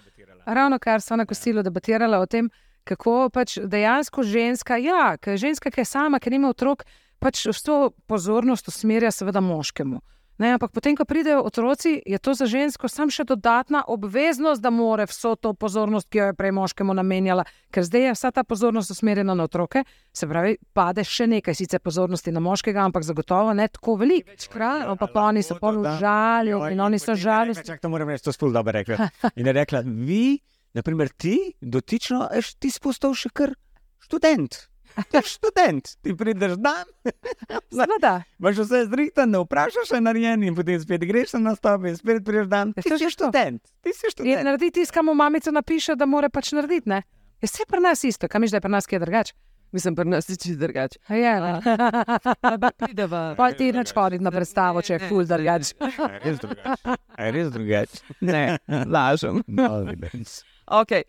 Ravno 0.46 0.80
kar 0.80 1.02
so 1.02 1.16
na 1.16 1.25
kosilu 1.25 1.64
debatirali 1.64 2.18
o 2.18 2.25
tem, 2.25 2.50
kako 2.84 3.30
pač 3.30 3.60
dejansko 3.62 4.24
ženska, 4.24 4.78
ja, 4.78 5.18
ženska, 5.36 5.70
ki 5.72 5.81
je 5.81 5.86
sama, 5.86 6.20
ki 6.20 6.34
nima 6.34 6.50
otrok, 6.50 6.81
pač 7.20 7.46
vso 7.46 7.92
pozornost 8.10 8.68
usmerja 8.68 9.12
seveda 9.12 9.42
moškemu. 9.42 10.02
Ne, 10.44 10.57
ampak 10.60 10.74
potem, 10.75 10.92
ko 10.92 11.06
pridejo 11.07 11.40
otroci, 11.40 12.01
je 12.04 12.18
to 12.19 12.34
za 12.36 12.44
žensko 12.44 12.90
samo 12.92 13.13
še 13.13 13.24
dodatna 13.24 13.86
obveznost, 13.88 14.60
da 14.60 14.74
more 14.75 15.06
vso 15.07 15.38
to 15.40 15.54
pozornost, 15.56 16.10
ki 16.12 16.19
jo 16.19 16.25
je 16.28 16.36
prej 16.36 16.51
moškemu 16.57 16.95
namenjala, 17.00 17.45
ker 17.72 17.88
zdaj 17.88 18.04
je 18.10 18.16
vsa 18.18 18.31
ta 18.36 18.44
pozornost 18.44 18.92
usmerjena 18.92 19.38
na 19.40 19.45
otroke, 19.48 19.86
se 20.12 20.28
pravi, 20.28 20.57
pade 20.75 21.06
še 21.07 21.30
nekaj 21.31 21.56
sicer 21.56 21.80
pozornosti 21.80 22.34
na 22.36 22.44
moškega, 22.44 22.84
ampak 22.84 23.07
zagotovo 23.07 23.56
ne 23.56 23.69
tako 23.72 23.95
veliko. 24.04 24.36
Večkrat, 24.36 24.92
pa, 25.00 25.07
pa 25.16 25.30
oni 25.30 25.45
so 25.48 25.56
pol 25.63 25.80
žalili 26.01 26.75
in 26.75 26.84
oni 26.84 27.00
so 27.00 27.16
žalili. 27.16 27.56
Čak, 27.63 27.80
to 27.80 27.94
moram 27.94 28.12
reči, 28.12 28.28
to 28.28 28.36
spul 28.36 28.51
dobro 28.51 28.75
rekla. 28.75 29.07
In 29.40 29.48
je 29.48 29.56
rekla, 29.56 29.86
vi, 29.88 30.42
naprimer 30.75 31.16
ti, 31.16 31.38
dotično, 31.63 32.28
ti 32.60 32.74
spustil 32.74 33.16
še 33.16 33.31
kar 33.31 33.56
študent. 34.04 34.73
Ti 34.94 35.22
si 35.22 35.30
študent, 35.38 35.95
ti 36.01 36.13
prideš 36.18 36.57
dan. 36.62 36.86
Zvoda. 37.74 38.24
Máš 38.38 38.63
vse 38.63 38.84
zrihtan, 38.92 39.31
ne 39.34 39.42
vprašaš, 39.44 39.90
še 39.90 40.01
narejen, 40.04 40.44
in 40.45 40.57
potem 40.57 40.80
spet 40.81 41.06
greš 41.10 41.34
na 41.42 41.56
stop 41.57 41.88
in 41.90 41.98
spet 41.98 42.22
prideš 42.25 42.50
dan. 42.51 42.74
Ti 42.78 42.86
si 42.86 43.10
študent. 43.13 43.63
Ti 43.81 43.95
si 43.95 44.13
študent. 44.13 44.30
Je 44.30 44.44
narediti 44.45 44.81
tisto, 44.81 44.98
kar 44.98 45.06
mu 45.07 45.16
mamica 45.18 45.54
napiše, 45.54 45.98
da 45.98 46.06
mora 46.10 46.30
pač 46.30 46.54
narediti. 46.54 46.90
Ne? 46.90 47.01
Je 47.42 47.50
vse 47.50 47.66
pri 47.69 47.81
nas 47.84 48.04
isto, 48.07 48.30
kam 48.30 48.45
je 48.45 48.54
zdaj 48.54 48.62
pri 48.63 48.74
nas, 48.75 48.88
ki 48.88 48.95
je 48.95 49.01
drugače. 49.06 49.34
Mislim, 49.74 49.95
pri 49.98 50.06
nas 50.06 50.30
je 50.30 50.38
čisto 50.38 50.60
drugače. 50.62 51.00
Ja, 51.10 51.34
ne. 51.42 51.54
Pa 53.40 53.52
ti 53.57 53.71
neč 53.73 53.94
hoditi 53.97 54.23
na 54.23 54.31
predstavo, 54.31 54.83
če 54.85 54.94
je 54.94 55.09
ful 55.09 55.26
drugače. 55.26 55.73
Res 56.21 56.38
drugače. 56.44 56.97
Res 57.18 57.50
drugače. 57.56 58.04
Ne, 58.21 58.44
lažem. 58.85 59.42
No, 59.47 59.81
okay. 60.68 61.04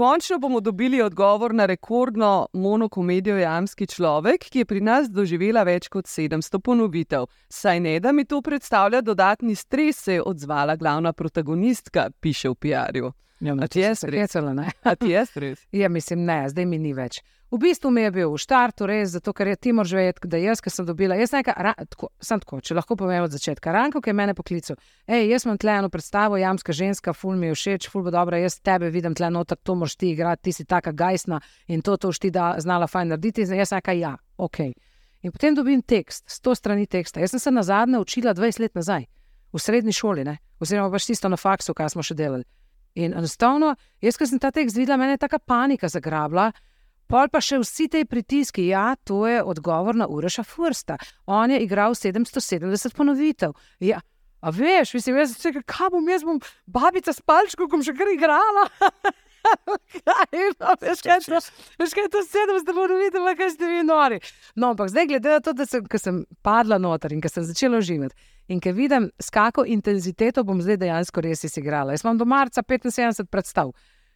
Končno 0.00 0.38
bomo 0.38 0.60
dobili 0.60 1.02
odgovor 1.02 1.54
na 1.54 1.66
rekordno 1.66 2.46
monokomedijo 2.52 3.36
Jamski 3.36 3.86
človek, 3.86 4.46
ki 4.50 4.58
je 4.58 4.64
pri 4.64 4.80
nas 4.80 5.10
doživela 5.12 5.60
več 5.62 5.90
kot 5.92 6.08
700 6.08 6.58
ponovitev. 6.64 7.26
Saj 7.52 7.80
ne, 7.84 7.98
da 8.00 8.12
mi 8.12 8.24
to 8.24 8.40
predstavlja 8.40 9.02
dodatni 9.04 9.54
stres, 9.54 10.00
se 10.00 10.14
je 10.14 10.22
odzvala 10.22 10.76
glavna 10.76 11.12
protagonistka, 11.12 12.08
piše 12.20 12.48
v 12.48 12.54
PR-ju. 12.54 13.12
Ja, 13.40 13.56
ti 13.68 13.80
je 13.80 13.94
stres, 13.94 14.34
ne? 14.34 14.70
Ti 15.00 15.10
je 15.10 15.26
stres. 15.26 15.66
Ja, 15.72 15.88
mislim, 15.88 16.24
ne, 16.24 16.48
zdaj 16.48 16.66
mi 16.66 16.78
ni 16.78 16.92
več. 16.92 17.22
V 17.50 17.58
bistvu 17.58 17.90
mi 17.90 18.04
je 18.04 18.10
bil 18.14 18.28
v 18.30 18.38
štartu 18.38 18.86
res, 18.86 19.10
zato 19.16 19.32
ker 19.34 19.48
je 19.50 19.56
ti 19.56 19.72
moraš 19.74 19.94
vedeti, 19.96 20.28
da 20.30 20.38
jaz, 20.38 20.60
ki 20.62 20.70
sem 20.70 20.86
dobila, 20.86 21.16
jaz 21.18 21.32
nekaj, 21.34 21.54
ra, 21.58 21.72
tako, 21.88 22.12
sem 22.22 22.38
tako, 22.38 22.60
če 22.62 22.76
lahko 22.78 22.94
povem 23.00 23.24
od 23.26 23.32
začetka. 23.34 23.72
Ranko, 23.74 24.02
ki 24.04 24.12
je 24.12 24.14
mene 24.14 24.36
poklical, 24.38 24.78
hej, 25.10 25.26
jaz 25.32 25.48
imam 25.48 25.58
tle 25.58 25.74
eno 25.80 25.90
predstavo, 25.90 26.38
jamska 26.38 26.76
ženska, 26.76 27.14
ful 27.16 27.34
mi 27.40 27.48
je 27.50 27.56
všeč, 27.56 27.88
ful 27.90 28.04
bo 28.06 28.12
dobro, 28.14 28.38
jaz 28.38 28.60
tebe 28.62 28.92
vidim 28.94 29.16
tle 29.18 29.32
noter, 29.34 29.58
to 29.58 29.74
moraš 29.74 29.96
ti 29.98 30.12
igrati, 30.12 30.44
ti 30.46 30.54
si 30.60 30.68
taka 30.68 30.92
gajsna 30.94 31.40
in 31.74 31.82
to, 31.82 31.96
to 31.96 32.12
už 32.14 32.22
ti 32.22 32.30
da 32.30 32.52
znala 32.62 32.86
fajn 32.86 33.16
narediti. 33.16 33.48
In 33.48 33.64
jaz 33.64 33.74
nekaj, 33.74 33.98
ja, 33.98 34.14
ok. 34.38 34.60
In 35.26 35.34
potem 35.34 35.58
dobim 35.58 35.82
tekst, 35.82 36.28
sto 36.30 36.54
strani 36.54 36.86
teksta. 36.86 37.18
Jaz 37.24 37.34
sem 37.34 37.42
se 37.42 37.50
na 37.50 37.66
zadnje 37.66 37.98
učila 37.98 38.36
20 38.36 38.62
let 38.62 38.78
nazaj, 38.78 39.10
v 39.50 39.58
srednji 39.58 39.96
šoli, 39.96 40.28
ne? 40.28 40.38
oziroma 40.62 40.92
pač 40.92 41.10
tisto 41.10 41.28
na 41.28 41.40
faksu, 41.40 41.74
kar 41.74 41.90
smo 41.90 42.04
še 42.06 42.14
delali. 42.14 42.46
In 42.98 43.14
enostavno, 43.14 43.74
jaz, 44.02 44.18
ki 44.18 44.26
sem 44.26 44.40
ta 44.42 44.50
tekst 44.50 44.76
videla, 44.76 44.98
mene 44.98 45.14
je 45.14 45.22
taka 45.22 45.38
panika 45.38 45.88
zagrabila. 45.88 46.50
Pol 47.10 47.26
pa 47.30 47.40
še 47.42 47.58
vsi 47.58 47.88
ti 47.90 48.04
pritiski, 48.06 48.68
ja, 48.70 48.94
to 49.04 49.24
je 49.26 49.42
odgovor 49.42 49.96
na 49.98 50.06
Ureša 50.06 50.44
Fursta. 50.46 50.98
On 51.26 51.50
je 51.50 51.58
igral 51.62 51.96
770 51.98 52.94
ponovitev. 52.94 53.54
Ja, 53.82 53.98
a 54.40 54.52
veš, 54.54 54.94
mislim, 54.94 55.18
jaz 55.18 55.34
kaj 55.66 55.90
bom 55.90 56.06
jaz, 56.08 56.22
bom 56.26 56.38
babica 56.66 57.12
s 57.12 57.22
palčkom, 57.26 57.70
bom 57.70 57.82
še 57.82 57.96
kar 57.98 58.10
igrala. 58.14 58.68
No, 60.06 60.14
veš, 60.84 61.02
kaj 61.02 62.04
je 62.04 62.10
to 62.12 62.22
700 62.24 62.74
ponovitev, 62.74 63.28
kaj 63.36 63.50
ste 63.54 63.68
vi 63.70 63.82
nori. 63.86 64.20
No, 64.54 64.72
ampak 64.74 64.90
zdaj, 64.92 65.06
glede 65.06 65.32
na 65.32 65.40
to, 65.40 65.52
da 65.52 65.66
sem, 65.66 65.86
sem 65.98 66.24
padla 66.42 66.78
noter 66.78 67.12
in 67.12 67.20
ker 67.20 67.32
sem 67.32 67.46
začela 67.46 67.80
živeti. 67.84 68.16
In 68.50 68.60
ker 68.60 68.74
vidim, 68.74 69.10
s 69.20 69.30
kako 69.30 69.64
intenziteto 69.66 70.44
bom 70.44 70.62
zdaj 70.62 70.80
dejansko 70.82 71.22
res 71.22 71.44
igrala. 71.50 71.94
Jaz 71.94 72.04
imam 72.04 72.18
do 72.18 72.26
marca 72.26 72.62
75 72.62 73.30
predstav. 73.30 73.72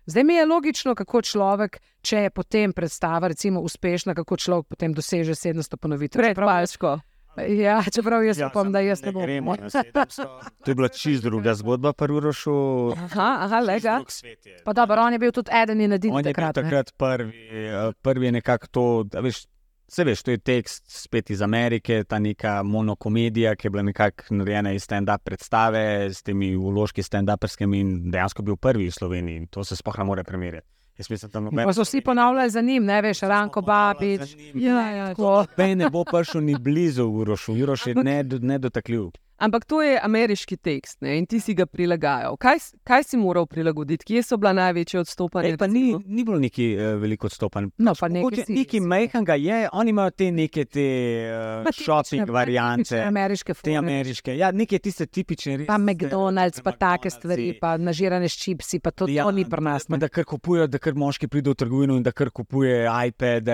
Zdaj 0.07 0.25
mi 0.25 0.35
je 0.35 0.47
logično, 0.47 0.95
kako 0.95 1.23
človek, 1.23 1.79
če 2.05 2.27
je 2.27 2.31
potem 2.31 2.73
predstava, 2.73 3.31
recimo, 3.33 3.63
uspešna, 3.65 4.15
kako 4.15 4.37
človek 4.37 4.67
potem 4.69 4.93
doseže 4.93 5.33
700 5.33 5.81
ponovitev. 5.81 6.21
Predpalsko. 6.21 6.99
Ja, 7.37 7.83
čeprav 7.85 8.25
jaz 8.25 8.39
Ja, 8.39 8.47
upam, 8.47 8.73
da 8.73 8.81
jaz 8.81 9.03
ne 9.03 9.07
ne 9.07 9.13
bom. 9.13 9.23
gremo 9.23 9.55
na 9.57 9.67
700. 9.67 10.27
To 10.65 10.71
je 10.71 10.75
bila 10.75 10.89
čist 10.89 11.23
druga 11.23 11.55
zgodba, 11.55 11.93
prvi 11.93 12.21
rošu. 12.21 12.55
Aha, 12.93 13.39
aha, 13.41 13.61
lega. 13.61 14.01
Pa 14.65 14.73
dobro, 14.73 15.03
on 15.03 15.13
je 15.13 15.19
bil 15.19 15.33
tudi 15.33 15.51
eden 15.53 15.81
in 15.81 15.93
edini 15.93 16.15
On 16.15 16.19
je 16.19 16.25
bil 16.25 16.33
takrat. 16.33 16.55
takrat 16.55 16.93
prvi, 16.97 17.33
eh, 17.51 17.93
prvi 18.03 18.27
je 18.27 18.33
nekako 18.33 18.67
to, 18.67 18.85
da 19.05 19.21
veš. 19.21 19.47
Se 19.89 20.05
veš, 20.05 20.23
to 20.23 20.31
je 20.31 20.39
tekst 20.39 20.85
spet 20.89 21.31
iz 21.31 21.43
Amerike, 21.43 22.05
ta 22.05 22.19
neka 22.19 22.63
monokomedija, 22.63 23.55
ki 23.55 23.67
je 23.67 23.71
bila 23.71 23.83
nekako 23.83 24.25
narejena 24.31 24.73
iz 24.73 24.83
stand-up 24.83 25.19
predstave 25.19 25.81
s 26.11 26.23
temi 26.23 26.57
uložki 26.57 27.03
stand-uperskimi 27.03 27.77
in 27.77 28.11
dejansko 28.11 28.43
bil 28.43 28.57
prvi 28.57 28.87
v 28.89 28.91
Sloveniji. 28.91 29.47
To 29.47 29.65
se 29.65 29.77
sploh 29.77 29.99
ne 29.99 30.05
more 30.05 30.25
primerjati. 30.25 30.67
Mislim, 31.01 31.31
da 31.31 31.41
noben 31.41 31.65
Pa 31.65 31.73
so 31.73 31.83
vsi 31.83 32.01
ponavljali 32.01 32.51
za 32.51 32.61
njim, 32.61 32.85
ne 32.85 33.03
veš, 33.03 33.21
Ranko 33.21 33.61
Babič. 33.63 34.21
Ja, 34.55 34.91
ja. 34.91 35.15
Noben 35.19 35.79
ne 35.79 35.91
bo 35.91 36.05
prišel 36.05 36.41
ni 36.41 36.55
blizu 36.57 37.05
Urošu, 37.05 37.53
Uroš 37.55 37.87
je 37.87 37.95
ned- 37.97 38.43
nedotakljiv. 38.43 39.11
Ampak 39.45 39.65
to 39.67 39.83
je 39.83 39.99
ameriški 40.01 40.57
tekst 40.59 41.01
ne? 41.01 41.19
in 41.19 41.27
ti 41.27 41.37
si 41.39 41.53
ga 41.53 41.67
prilagajal. 41.67 42.37
Kaj, 42.37 42.59
kaj 42.83 43.03
si 43.05 43.17
moral 43.19 43.45
prilagoditi, 43.47 44.07
kje 44.07 44.23
so 44.23 44.37
bila 44.37 44.55
največja 44.55 45.01
odstopanja? 45.01 45.57
Pa 45.57 45.67
ni, 45.69 45.83
ni 46.01 46.25
bilo 46.25 46.39
neki 46.39 46.71
uh, 46.73 46.95
veliko 46.97 47.27
odstopanj. 47.27 47.69
No, 47.79 47.93
pa 47.95 48.09
nekaj 48.09 48.47
Nekaj 48.49 48.81
majhnega 48.83 49.35
je, 49.37 49.59
oni 49.73 49.91
imajo 49.91 50.11
te 50.13 50.31
neke 50.33 50.65
te 50.67 50.87
uh, 51.27 51.69
shopping 51.75 52.23
tipične 52.23 52.33
variante. 52.33 53.03
Ameriške 53.03 53.53
Te 53.53 53.61
fore. 53.61 53.77
ameriške, 53.77 54.37
ja, 54.37 54.51
neke 54.53 54.79
tiste 54.79 55.07
tipične. 55.09 55.57
res, 55.57 55.67
Pa 55.67 55.77
te- 55.77 55.83
McDonald's, 55.85 56.61
pa 56.61 56.73
take 56.73 56.81
McDonald'si. 57.05 57.11
stvari, 57.13 57.59
pa 57.61 57.77
nažirane 57.79 58.29
s 58.29 58.37
čipsi, 58.37 58.81
pa 58.81 58.91
to, 58.93 59.07
Ja, 59.09 59.25
to 59.25 59.31
ni 59.33 59.45
pri 59.45 59.61
nas. 59.63 59.85
pa. 59.87 59.97
Da 59.97 60.09
kar 60.09 60.25
kupujejo, 60.27 60.67
da 60.69 60.79
kar 60.79 60.95
moški 60.95 61.29
pridejo 61.29 61.53
v 61.53 61.57
trgovino 61.57 61.97
in 61.97 62.03
da 62.03 62.13
kar 62.13 62.31
kupuje 62.31 62.81
iPad, 63.03 63.49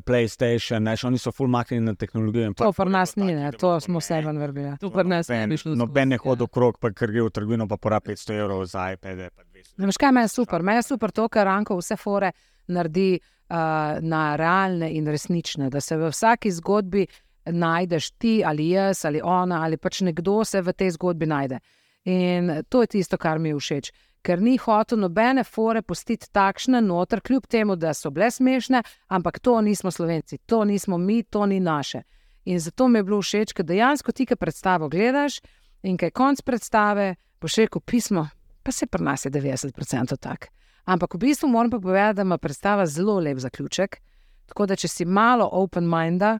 PlayStation, 0.00 0.82
neš, 0.82 1.04
oni 1.04 1.18
so 1.18 1.32
full 1.32 1.48
maknjeni 1.48 1.84
na 1.84 1.94
tehnologijo. 1.94 2.52
To 2.54 2.72
pri 2.72 2.90
nas 2.90 3.16
ni, 3.16 3.34
ne, 3.34 3.52
to 3.52 3.80
smo 3.80 3.98
vse 3.98 4.20
ven 4.20 4.38
vrgli. 4.38 4.72
To 4.78 4.90
pri 4.90 5.04
nas 5.06 5.25
Noben, 5.28 5.78
noben 5.78 6.08
ne 6.08 6.18
skozi, 6.18 6.28
hodi 6.28 6.46
okrog, 6.46 6.78
pa 6.80 6.90
ker 6.94 7.12
gre 7.12 7.26
v 7.26 7.32
trgovino, 7.34 7.66
pa 7.68 7.76
pora 7.76 8.00
500 8.00 8.36
evrov 8.40 8.64
za 8.70 8.90
iPad. 8.94 9.26
Pa 9.34 9.44
200. 9.44 9.78
Ne 9.78 9.90
veš, 9.90 10.00
kaj 10.00 10.12
meni 10.12 10.24
je 10.24 10.34
super? 10.34 10.62
Meni 10.62 10.82
je 10.82 10.88
super 10.90 11.14
to, 11.14 11.28
kar 11.28 11.46
Ranko 11.46 11.78
vse 11.78 11.96
fore 12.00 12.32
naredi 12.68 13.14
uh, 13.18 13.56
na 14.02 14.24
realne 14.36 14.90
in 14.92 15.06
resnične. 15.06 15.70
Da 15.70 15.80
se 15.80 15.96
v 15.96 16.10
vsaki 16.10 16.50
zgodbi 16.50 17.06
najdeš 17.46 18.10
ti 18.18 18.42
ali 18.46 18.70
jaz 18.70 19.04
ali 19.04 19.20
ona 19.22 19.62
ali 19.64 19.76
pač 19.76 20.00
nekdo 20.00 20.44
se 20.44 20.62
v 20.62 20.72
tej 20.72 20.90
zgodbi 20.90 21.26
najde. 21.26 21.60
In 22.04 22.62
to 22.68 22.82
je 22.82 22.86
tisto, 22.86 23.18
kar 23.18 23.38
mi 23.38 23.48
je 23.48 23.56
všeč. 23.58 23.92
Ker 24.22 24.42
ni 24.42 24.56
hotel 24.58 24.98
nobene 24.98 25.44
fore 25.44 25.82
pustiti 25.82 26.26
takšne 26.32 26.80
noter, 26.82 27.20
kljub 27.20 27.46
temu, 27.46 27.76
da 27.76 27.94
so 27.94 28.10
bile 28.10 28.30
smešne, 28.30 28.82
ampak 29.08 29.38
to 29.38 29.60
nismo 29.60 29.90
slovenci, 29.90 30.38
to 30.46 30.64
nismo 30.64 30.98
mi, 30.98 31.22
to 31.22 31.46
ni 31.46 31.60
naše. 31.60 32.02
In 32.46 32.60
zato 32.60 32.88
mi 32.88 32.98
je 32.98 33.04
bilo 33.04 33.18
všeč, 33.22 33.52
ker 33.52 33.66
dejansko 33.66 34.12
ti, 34.12 34.26
ki 34.26 34.36
predstavo 34.38 34.88
gledaš 34.88 35.40
in 35.82 35.96
kaj 35.98 36.12
konc 36.14 36.42
predstave, 36.46 37.16
boš 37.42 37.58
rekel 37.64 37.82
pismo, 37.82 38.28
pa 38.62 38.72
se 38.72 38.86
pri 38.86 39.02
nas 39.02 39.24
je 39.24 39.30
90% 39.30 40.16
tak. 40.16 40.48
Ampak 40.86 41.14
v 41.14 41.18
bistvu 41.26 41.48
moram 41.50 41.70
pa 41.70 41.80
povedati, 41.80 42.16
da 42.16 42.22
ima 42.22 42.38
predstava 42.38 42.86
zelo 42.86 43.18
lep 43.18 43.38
zaključek. 43.38 43.98
Tako 44.46 44.66
da, 44.66 44.76
če 44.76 44.88
si 44.88 45.04
malo 45.04 45.48
open-minded, 45.52 46.38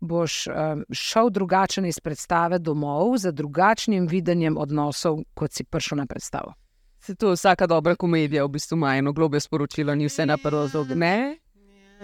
boš 0.00 0.46
um, 0.46 0.84
šel 0.92 1.30
drugačen 1.32 1.86
iz 1.88 2.00
predstave 2.04 2.58
domov, 2.58 3.16
z 3.16 3.32
drugačnim 3.32 4.06
videnjem 4.06 4.58
odnosov, 4.60 5.22
kot 5.34 5.56
si 5.56 5.64
prišel 5.64 6.04
na 6.04 6.06
predstavo. 6.06 6.52
Se 7.00 7.14
to 7.14 7.32
vsaka 7.32 7.66
dobra 7.66 7.96
komedija 7.96 8.44
v 8.44 8.48
bistvu 8.48 8.76
ima 8.76 8.96
eno 8.96 9.12
globje 9.12 9.40
sporočilo, 9.40 9.94
ni 9.94 10.08
vse 10.08 10.26
na 10.26 10.36
prvo 10.36 10.66
zog. 10.68 10.92
Ne? 10.92 11.38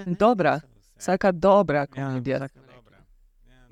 Dobra, 0.06 0.60
vsaka 0.96 1.32
dobra 1.32 1.86
komedija. 1.86 2.38
vsaka 2.38 2.60
dobra. 2.60 2.71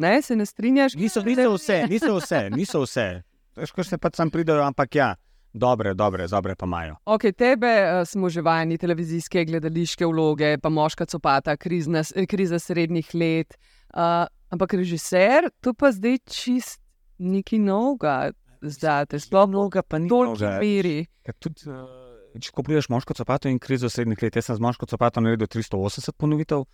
Ne, 0.01 0.23
se 0.23 0.37
ne 0.37 0.47
strinjaš? 0.47 0.95
Niso, 0.95 1.23
niso 1.23 1.53
vse, 1.55 1.83
niso 1.91 2.15
vse, 2.17 2.39
niso 2.51 2.81
vse. 2.87 3.09
Težko 3.55 3.85
se 3.85 3.99
pač 4.01 4.17
sam 4.17 4.31
pridajo, 4.33 4.63
ampak 4.65 4.97
ja, 4.97 5.09
dobre, 5.53 5.93
dobre, 5.95 6.25
dobre 6.31 6.55
pa 6.57 6.65
imajo. 6.65 6.97
Ok, 7.05 7.27
tebe 7.37 7.69
uh, 7.69 8.01
smo 8.09 8.31
že 8.33 8.41
vajeni 8.41 8.79
televizijske, 8.81 9.45
gledališke 9.45 10.09
vloge, 10.09 10.55
pa 10.63 10.73
moška 10.73 11.05
copata, 11.05 11.57
krizna, 11.61 12.01
kriza 12.29 12.59
srednjih 12.59 13.13
let. 13.15 13.59
Uh, 13.93 14.25
ampak 14.49 14.79
režiser, 14.81 15.51
to 15.61 15.75
pa 15.77 15.93
zdaj 15.93 16.23
čist 16.25 16.81
neki 17.21 17.59
novega, 17.61 18.33
zdaj 18.63 19.21
sploh 19.21 19.51
Mnoga 19.53 19.83
pa 19.83 20.01
ni 20.01 20.09
tolki 20.09 20.41
mnoga. 20.41 20.57
meri. 20.63 21.05
Ker 21.27 21.37
Tudi, 21.37 21.69
uh, 21.69 22.41
če 22.41 22.55
ko 22.55 22.65
pogledaš 22.65 22.89
moško 22.89 23.21
copato 23.21 23.53
in 23.53 23.61
krizo 23.61 23.93
srednjih 23.93 24.23
let, 24.25 24.41
jaz 24.41 24.49
sem 24.49 24.57
z 24.57 24.65
moško 24.65 24.89
copato 24.89 25.21
naredil 25.21 25.51
380 25.51 26.17
ponovitev, 26.17 26.65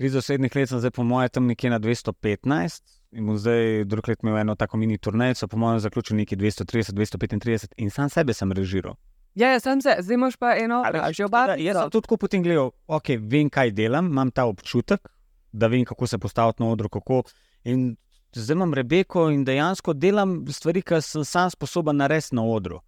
krizo 0.00 0.22
srednjih 0.22 0.56
let 0.56 0.68
sem 0.68 0.78
zdaj 0.80 0.90
po 0.96 1.04
mojem 1.04 1.28
tam 1.28 1.46
nekje 1.46 1.70
na 1.70 1.78
215 1.78 2.82
in 3.12 3.26
bom 3.26 3.36
zdaj 3.38 3.84
drug 3.84 4.08
let 4.08 4.22
imel 4.22 4.38
eno 4.38 4.54
tako 4.54 4.78
mini 4.80 4.96
turnejo, 4.98 5.48
po 5.50 5.56
mojem 5.56 5.80
zaključil 5.80 6.16
nekje 6.16 6.38
230, 6.38 6.92
235 6.92 7.66
in 7.76 7.90
sam 7.90 8.08
sebe 8.08 8.32
sem 8.32 8.52
režiral. 8.52 8.94
Ja, 9.34 9.50
ja, 9.52 9.60
sem 9.60 9.82
se, 9.82 9.96
zdaj 10.00 10.14
imaš 10.14 10.36
pa 10.36 10.54
eno, 10.56 10.82
že 10.84 10.92
tako 10.92 11.18
da 11.18 11.26
oba. 11.26 11.56
Jaz 11.58 11.76
sem 11.76 11.90
tudi 11.90 12.06
tako 12.06 12.16
potem 12.16 12.42
gledal, 12.42 12.70
ok, 12.86 13.10
vem, 13.20 13.50
kaj 13.50 13.70
delam, 13.70 14.06
imam 14.06 14.30
ta 14.30 14.46
občutek, 14.48 15.08
da 15.52 15.66
vem, 15.66 15.84
kako 15.84 16.06
se 16.06 16.18
postaviti 16.18 16.62
na 16.62 16.70
odru. 16.70 16.88
Kako, 16.88 17.22
in 17.64 17.96
zdaj 18.32 18.54
imam 18.54 18.74
Rebeko 18.74 19.28
in 19.30 19.44
dejansko 19.44 19.92
delam 19.92 20.46
stvari, 20.48 20.82
ki 20.82 21.02
sem 21.04 21.24
sam 21.24 21.50
sposoben 21.50 22.00
narediti 22.00 22.34
na 22.34 22.46
odru. 22.48 22.80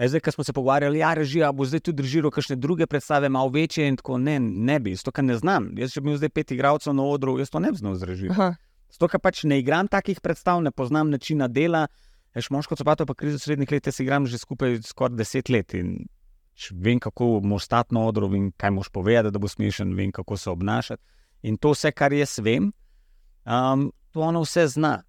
E, 0.00 0.08
zdaj, 0.08 0.20
ko 0.24 0.32
smo 0.32 0.44
se 0.44 0.52
pogovarjali, 0.56 0.98
ja, 0.98 1.12
režija 1.14 1.50
bo 1.52 1.64
zdaj 1.68 1.82
tudi 1.84 2.02
režiral 2.06 2.32
kakšne 2.32 2.56
druge 2.56 2.86
predstave, 2.88 3.28
malo 3.28 3.50
večje 3.52 3.84
in 3.88 3.98
tako 4.00 4.16
ne, 4.18 4.38
ne 4.40 4.78
bi, 4.80 4.94
zato 4.96 5.12
ker 5.12 5.24
ne 5.24 5.36
znam. 5.36 5.66
Jaz, 5.76 5.92
če 5.92 6.00
bi 6.00 6.08
imel 6.08 6.20
zdaj 6.22 6.30
pet 6.32 6.54
igralcev 6.56 6.94
na 6.96 7.04
odru, 7.04 7.34
jaz 7.38 7.52
to 7.52 7.60
ne 7.60 7.72
bi 7.74 7.76
znal 7.76 7.98
zrežirati. 8.00 8.56
Zato, 8.96 9.08
ker 9.12 9.20
pač 9.20 9.42
ne 9.44 9.58
igram 9.60 9.90
takih 9.92 10.22
predstav, 10.24 10.62
ne 10.64 10.72
poznam 10.72 11.12
načina 11.12 11.50
dela. 11.52 11.84
Veš, 12.34 12.48
moško 12.54 12.78
copato 12.80 13.04
pa 13.06 13.14
krizo 13.14 13.42
srednjih 13.42 13.72
let, 13.76 13.90
jaz 13.90 14.00
igram 14.00 14.26
že 14.26 14.40
skupaj 14.40 14.78
skoraj 14.88 15.18
deset 15.20 15.52
let 15.52 15.74
in 15.74 15.98
vem, 16.72 17.00
kako 17.00 17.40
moraš 17.44 17.68
stati 17.68 17.94
na 17.94 18.06
odru, 18.06 18.28
vem, 18.32 18.52
kaj 18.56 18.70
moš 18.70 18.88
povedati, 18.88 19.32
da 19.32 19.38
bo 19.38 19.48
smešen, 19.48 19.92
vem, 19.96 20.12
kako 20.12 20.36
se 20.36 20.50
obnašati. 20.50 21.02
In 21.42 21.56
to 21.56 21.74
vse, 21.74 21.92
kar 21.92 22.12
jaz 22.12 22.38
vem, 22.40 22.72
um, 23.44 23.90
to 24.12 24.20
ona 24.20 24.40
vse 24.40 24.66
zna. 24.68 25.02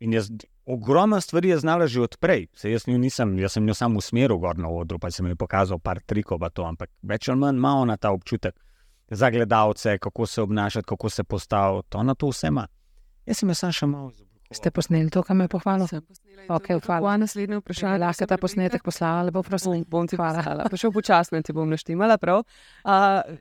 In 0.00 0.12
jaz 0.12 0.28
ogromno 0.66 1.20
stvari 1.20 1.48
je 1.48 1.58
znala 1.58 1.86
že 1.86 2.00
odprej. 2.00 2.46
Se 2.54 2.70
jaz 2.70 2.86
njo 2.86 2.98
nisem, 2.98 3.38
jaz 3.38 3.52
sem 3.52 3.68
jo 3.68 3.74
samo 3.74 3.98
usmeril 3.98 4.36
gor 4.38 4.58
na 4.58 4.68
odru, 4.68 4.98
pa 4.98 5.10
sem 5.10 5.26
ji 5.26 5.34
pokazal 5.34 5.78
par 5.78 6.00
trikov, 6.00 6.42
to, 6.52 6.64
ampak 6.64 6.90
več 7.02 7.28
ali 7.28 7.38
manj 7.38 7.56
ima 7.56 7.74
ona 7.78 7.96
ta 7.96 8.10
občutek 8.10 8.54
za 9.10 9.30
gledalce, 9.30 9.98
kako 9.98 10.26
se 10.26 10.42
obnašati, 10.42 10.86
kako 10.86 11.08
se 11.10 11.24
postaviti. 11.24 11.96
Ona 11.96 12.14
to 12.14 12.28
vse 12.28 12.46
ima. 12.46 12.66
Jaz 13.26 13.38
sem 13.38 13.48
jo 13.48 13.54
sam 13.54 13.72
še 13.72 13.86
malo 13.86 14.10
izoblikoval. 14.10 14.25
Ste 14.48 14.70
posneli 14.70 15.10
to, 15.10 15.22
kar 15.22 15.34
me 15.34 15.44
je 15.44 15.48
pohvalilo? 15.48 15.86
Sem 15.86 16.02
posnela 16.02 16.42
in 16.42 16.50
Ok, 16.50 16.66
to 16.66 16.72
je 16.72 16.80
hvala. 16.80 17.00
tvoje 17.00 17.18
naslednje 17.18 17.56
vprašanje. 17.56 17.98
Lahko 17.98 18.26
ta 18.26 18.36
posnetek 18.36 18.82
poslala, 18.82 19.22
lepo 19.22 19.42
prosim. 19.42 19.72
Bom, 19.72 19.84
bom 19.90 20.06
ti 20.06 20.16
Hvala. 20.16 20.36
poslala. 20.36 20.64
Pa 20.70 20.76
še 20.76 20.90
počasno 20.90 21.42
ti 21.42 21.52
bom 21.52 21.68
naštemala. 21.68 22.16
prav. 22.16 22.44
Uh, 22.84 22.92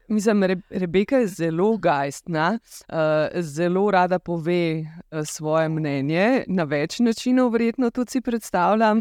mislim, 0.10 0.44
Re 0.44 0.56
Rebeka 0.72 1.18
je 1.18 1.28
zelo 1.28 1.78
gajstna, 1.78 2.58
uh, 2.90 2.98
zelo 3.38 3.92
rada 3.92 4.20
pove 4.20 4.86
svoje 5.26 5.70
mnenje 5.70 6.44
na 6.48 6.64
več 6.64 7.00
načinov, 7.00 7.52
verjetno 7.52 7.92
tudi 7.92 8.12
si 8.12 8.22
predstavljam. 8.22 9.00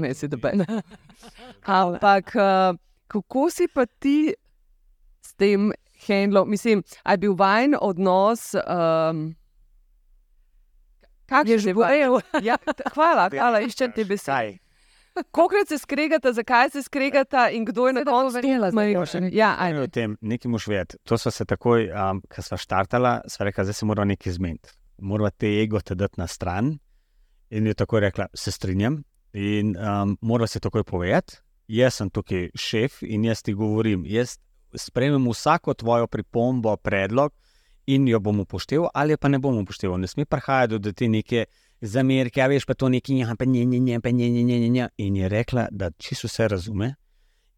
Ne, 0.00 0.14
si 0.14 0.28
dobe. 0.28 0.52
Ampak 1.64 2.32
uh, 2.34 2.76
kako 3.06 3.50
si 3.50 3.68
pa 3.68 3.86
ti 3.86 4.34
s 5.20 5.34
tem 5.34 5.72
handlom, 6.06 6.50
mislim, 6.50 6.82
a 7.02 7.12
je 7.12 7.18
bil 7.18 7.34
vajen 7.34 7.74
odnos. 7.80 8.54
Um, 8.56 9.34
Je 11.44 11.58
že 11.58 11.72
Ja, 12.48 12.56
t- 12.56 12.84
hvala, 12.94 13.28
hvala, 13.30 13.60
iščem 13.60 13.92
te 13.92 14.04
besede. 14.04 14.32
Kaj? 14.32 14.58
Kolikrat 15.30 15.68
se 15.68 15.76
skregata, 15.78 16.32
zakaj 16.32 16.70
se 16.70 16.82
skregata 16.82 17.50
in 17.50 17.64
kdo 17.64 17.86
je 17.86 17.92
na 17.92 18.04
koncu 18.04 18.32
zmagal? 18.72 19.04
še 19.06 19.20
ni. 19.20 19.28
Ja, 19.36 19.50
Aj, 19.60 19.68
ajde. 19.68 19.80
o 19.80 19.86
tem, 19.86 20.16
nekaj 20.20 20.48
moš 20.48 20.66
vedeti. 20.66 20.96
To 21.04 21.18
smo 21.18 21.30
se 21.30 21.44
takoj, 21.44 21.90
um, 21.92 22.22
ko 22.24 22.42
smo 22.42 22.56
štartala, 22.56 23.20
sva 23.28 23.44
rekla, 23.44 23.64
zdaj 23.64 23.74
se 23.74 23.84
moramo 23.84 24.08
nekaj 24.08 24.32
zmeniti. 24.32 24.72
Moramo 24.98 25.30
te 25.30 25.50
ego 25.60 25.80
te 25.80 25.94
dati 25.94 26.16
na 26.16 26.26
stran. 26.26 26.78
In 27.50 27.66
je 27.66 27.74
tako 27.74 28.00
rekla, 28.00 28.26
se 28.34 28.52
strinjam. 28.52 29.02
In 29.32 29.76
um, 29.76 30.16
mora 30.20 30.46
se 30.46 30.60
takoj 30.60 30.84
povedati, 30.84 31.36
jaz 31.68 31.94
sem 32.00 32.08
tukaj 32.10 32.48
šef 32.56 33.02
in 33.02 33.24
jaz 33.24 33.42
ti 33.42 33.52
govorim. 33.52 34.04
Jaz 34.08 34.38
sprejmem 34.72 35.28
vsako 35.28 35.74
tvojo 35.74 36.06
pripombo, 36.06 36.76
predlog 36.76 37.32
in 37.86 38.08
jo 38.08 38.20
bom 38.20 38.40
upošteval, 38.40 38.90
ali 38.94 39.16
pa 39.16 39.28
ne 39.28 39.38
bom 39.38 39.58
upošteval. 39.62 40.00
Ne 40.00 40.06
sme 40.06 40.24
prihajati 40.24 40.78
do 40.78 40.92
te 40.92 41.08
neke 41.08 41.46
zamerke, 41.80 42.42
a 42.42 42.48
veš 42.50 42.66
pa 42.66 42.74
to 42.78 42.88
neki, 42.88 43.18
ja, 43.22 43.34
pa 43.38 43.46
ne, 43.46 43.64
ne, 43.66 43.80
ne, 43.80 44.00
pa 44.00 44.12
ne, 44.14 44.30
ne, 44.30 44.44
ne, 44.46 44.58
ne, 44.62 44.70
ne. 44.70 44.88
In 45.02 45.16
je 45.16 45.28
rekla, 45.28 45.66
da 45.70 45.90
čisto 45.98 46.30
vse 46.30 46.48
razume. 46.48 46.94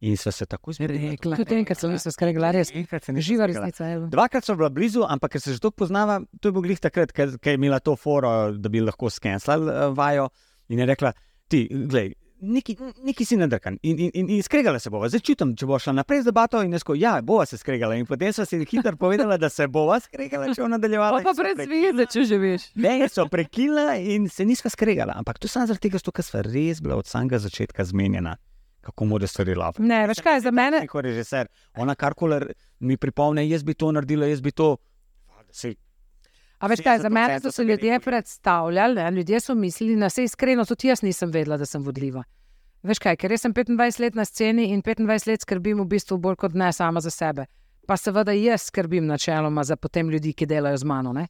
In 0.05 0.17
sva 0.21 0.33
se 0.33 0.45
tako. 0.47 0.73
Rekla. 0.79 1.37
Tudi 1.39 1.57
enkrat 1.57 1.81
sem 1.81 1.95
se 1.99 2.11
skregla, 2.13 2.51
res. 2.53 2.73
Živa 2.75 3.47
resnica. 3.49 3.87
Dvakrat 4.13 4.45
so 4.45 4.57
bila 4.59 4.69
blizu, 4.69 5.05
ampak 5.09 5.37
ker 5.37 5.41
se 5.41 5.55
že 5.55 5.63
tako 5.63 5.85
poznava, 5.85 6.19
to 6.41 6.51
je 6.51 6.53
bilo 6.53 6.65
glih 6.67 6.81
takrat, 6.81 7.13
ker 7.15 7.39
je 7.39 7.55
imela 7.57 7.79
to 7.81 7.95
foro, 7.97 8.53
da 8.53 8.69
bi 8.69 8.83
lahko 8.85 9.09
skenslali 9.13 9.71
uh, 9.71 9.95
vajo. 9.97 10.29
In 10.69 10.83
je 10.83 10.89
rekla, 10.89 11.13
ti, 11.49 11.63
glej, 11.71 12.13
neki, 12.45 12.77
neki 13.03 13.25
si 13.25 13.37
nadrkan 13.37 13.79
in, 13.83 13.99
in, 13.99 14.11
in, 14.15 14.31
in 14.37 14.43
skregala 14.43 14.79
se 14.79 14.91
bova. 14.91 15.09
Zdaj 15.09 15.23
čutim, 15.25 15.55
če 15.59 15.67
bo 15.67 15.79
šla 15.81 15.97
naprej 15.99 16.23
z 16.23 16.31
debato 16.31 16.61
in 16.63 16.73
jaz, 16.77 16.85
ja, 17.01 17.15
bova 17.23 17.47
se 17.47 17.59
skregala. 17.59 17.97
In 17.99 18.07
potem 18.07 18.33
so 18.33 18.47
si 18.49 18.61
hitro 18.71 18.97
povedala, 19.01 19.37
da 19.41 19.49
se 19.51 19.67
bova 19.69 19.99
skregala, 20.01 20.53
če 20.55 20.65
bo 20.65 20.71
nadaljevala. 20.73 21.23
Pa 21.25 21.35
brez 21.39 21.61
veze, 21.61 22.09
če 22.13 22.25
že 22.29 22.41
veš. 22.41 22.67
Ne, 22.81 22.97
so 23.13 23.27
prekinila 23.31 23.97
in 24.01 24.29
se 24.29 24.47
nisva 24.49 24.73
skregala. 24.73 25.17
Ampak 25.21 25.41
to 25.43 25.51
samo 25.51 25.69
zaradi 25.71 25.89
tega, 25.89 26.03
ker 26.15 26.27
sva 26.27 26.43
res 26.47 26.83
bila 26.85 26.99
od 27.01 27.11
samega 27.11 27.41
začetka 27.43 27.87
zmenjena. 27.89 28.37
Kako 28.85 29.07
mora 29.09 29.27
stvari 29.27 29.55
lapa. 29.57 29.81
Ne, 29.81 30.03
veš 30.11 30.21
kaj, 30.21 30.43
za 30.45 30.53
mene. 30.53 30.83
Kot 30.91 31.07
režiser, 31.07 31.49
ona 31.81 31.95
karkoli 31.97 32.43
mi 32.85 32.99
pripomne, 33.01 33.47
jaz 33.49 33.65
bi 33.65 33.73
to 33.75 33.89
naredila, 33.97 34.29
jaz 34.29 34.45
bi 34.45 34.53
to. 34.53 34.75
Sej, 35.55 35.77
A 36.65 36.69
veš 36.71 36.81
kaj, 36.81 37.03
za 37.05 37.09
mene 37.13 37.35
70% 37.37 37.43
so 37.43 37.51
se 37.53 37.65
ljudje 37.65 38.01
predstavljali, 38.01 38.95
ne? 38.95 39.11
ljudje 39.11 39.41
so 39.41 39.55
mislili, 39.55 39.97
da 40.01 40.09
se 40.09 40.25
iskreno, 40.25 40.65
tudi 40.65 40.89
jaz 40.89 41.03
nisem 41.03 41.31
vedela, 41.31 41.57
da 41.61 41.67
sem 41.67 41.83
vodljiva. 41.85 42.23
Veš 42.83 42.99
kaj, 43.05 43.17
ker 43.21 43.33
jaz 43.33 43.45
sem 43.45 43.53
25 43.55 44.01
let 44.01 44.15
na 44.15 44.25
sceni 44.25 44.65
in 44.73 44.83
25 44.83 45.29
let 45.29 45.45
skrbim 45.45 45.81
v 45.81 45.87
bistvu 45.93 46.17
bolj 46.19 46.39
kot 46.41 46.57
ne 46.57 46.73
sama 46.73 47.01
za 47.05 47.11
sebe. 47.11 47.45
Pa 47.87 47.97
seveda 48.01 48.33
jaz 48.33 48.71
skrbim 48.71 49.07
načeloma 49.07 49.65
za 49.65 49.77
potem 49.77 50.11
ljudi, 50.11 50.33
ki 50.33 50.47
delajo 50.47 50.77
z 50.77 50.89
mano. 50.89 51.13
Ne? 51.13 51.27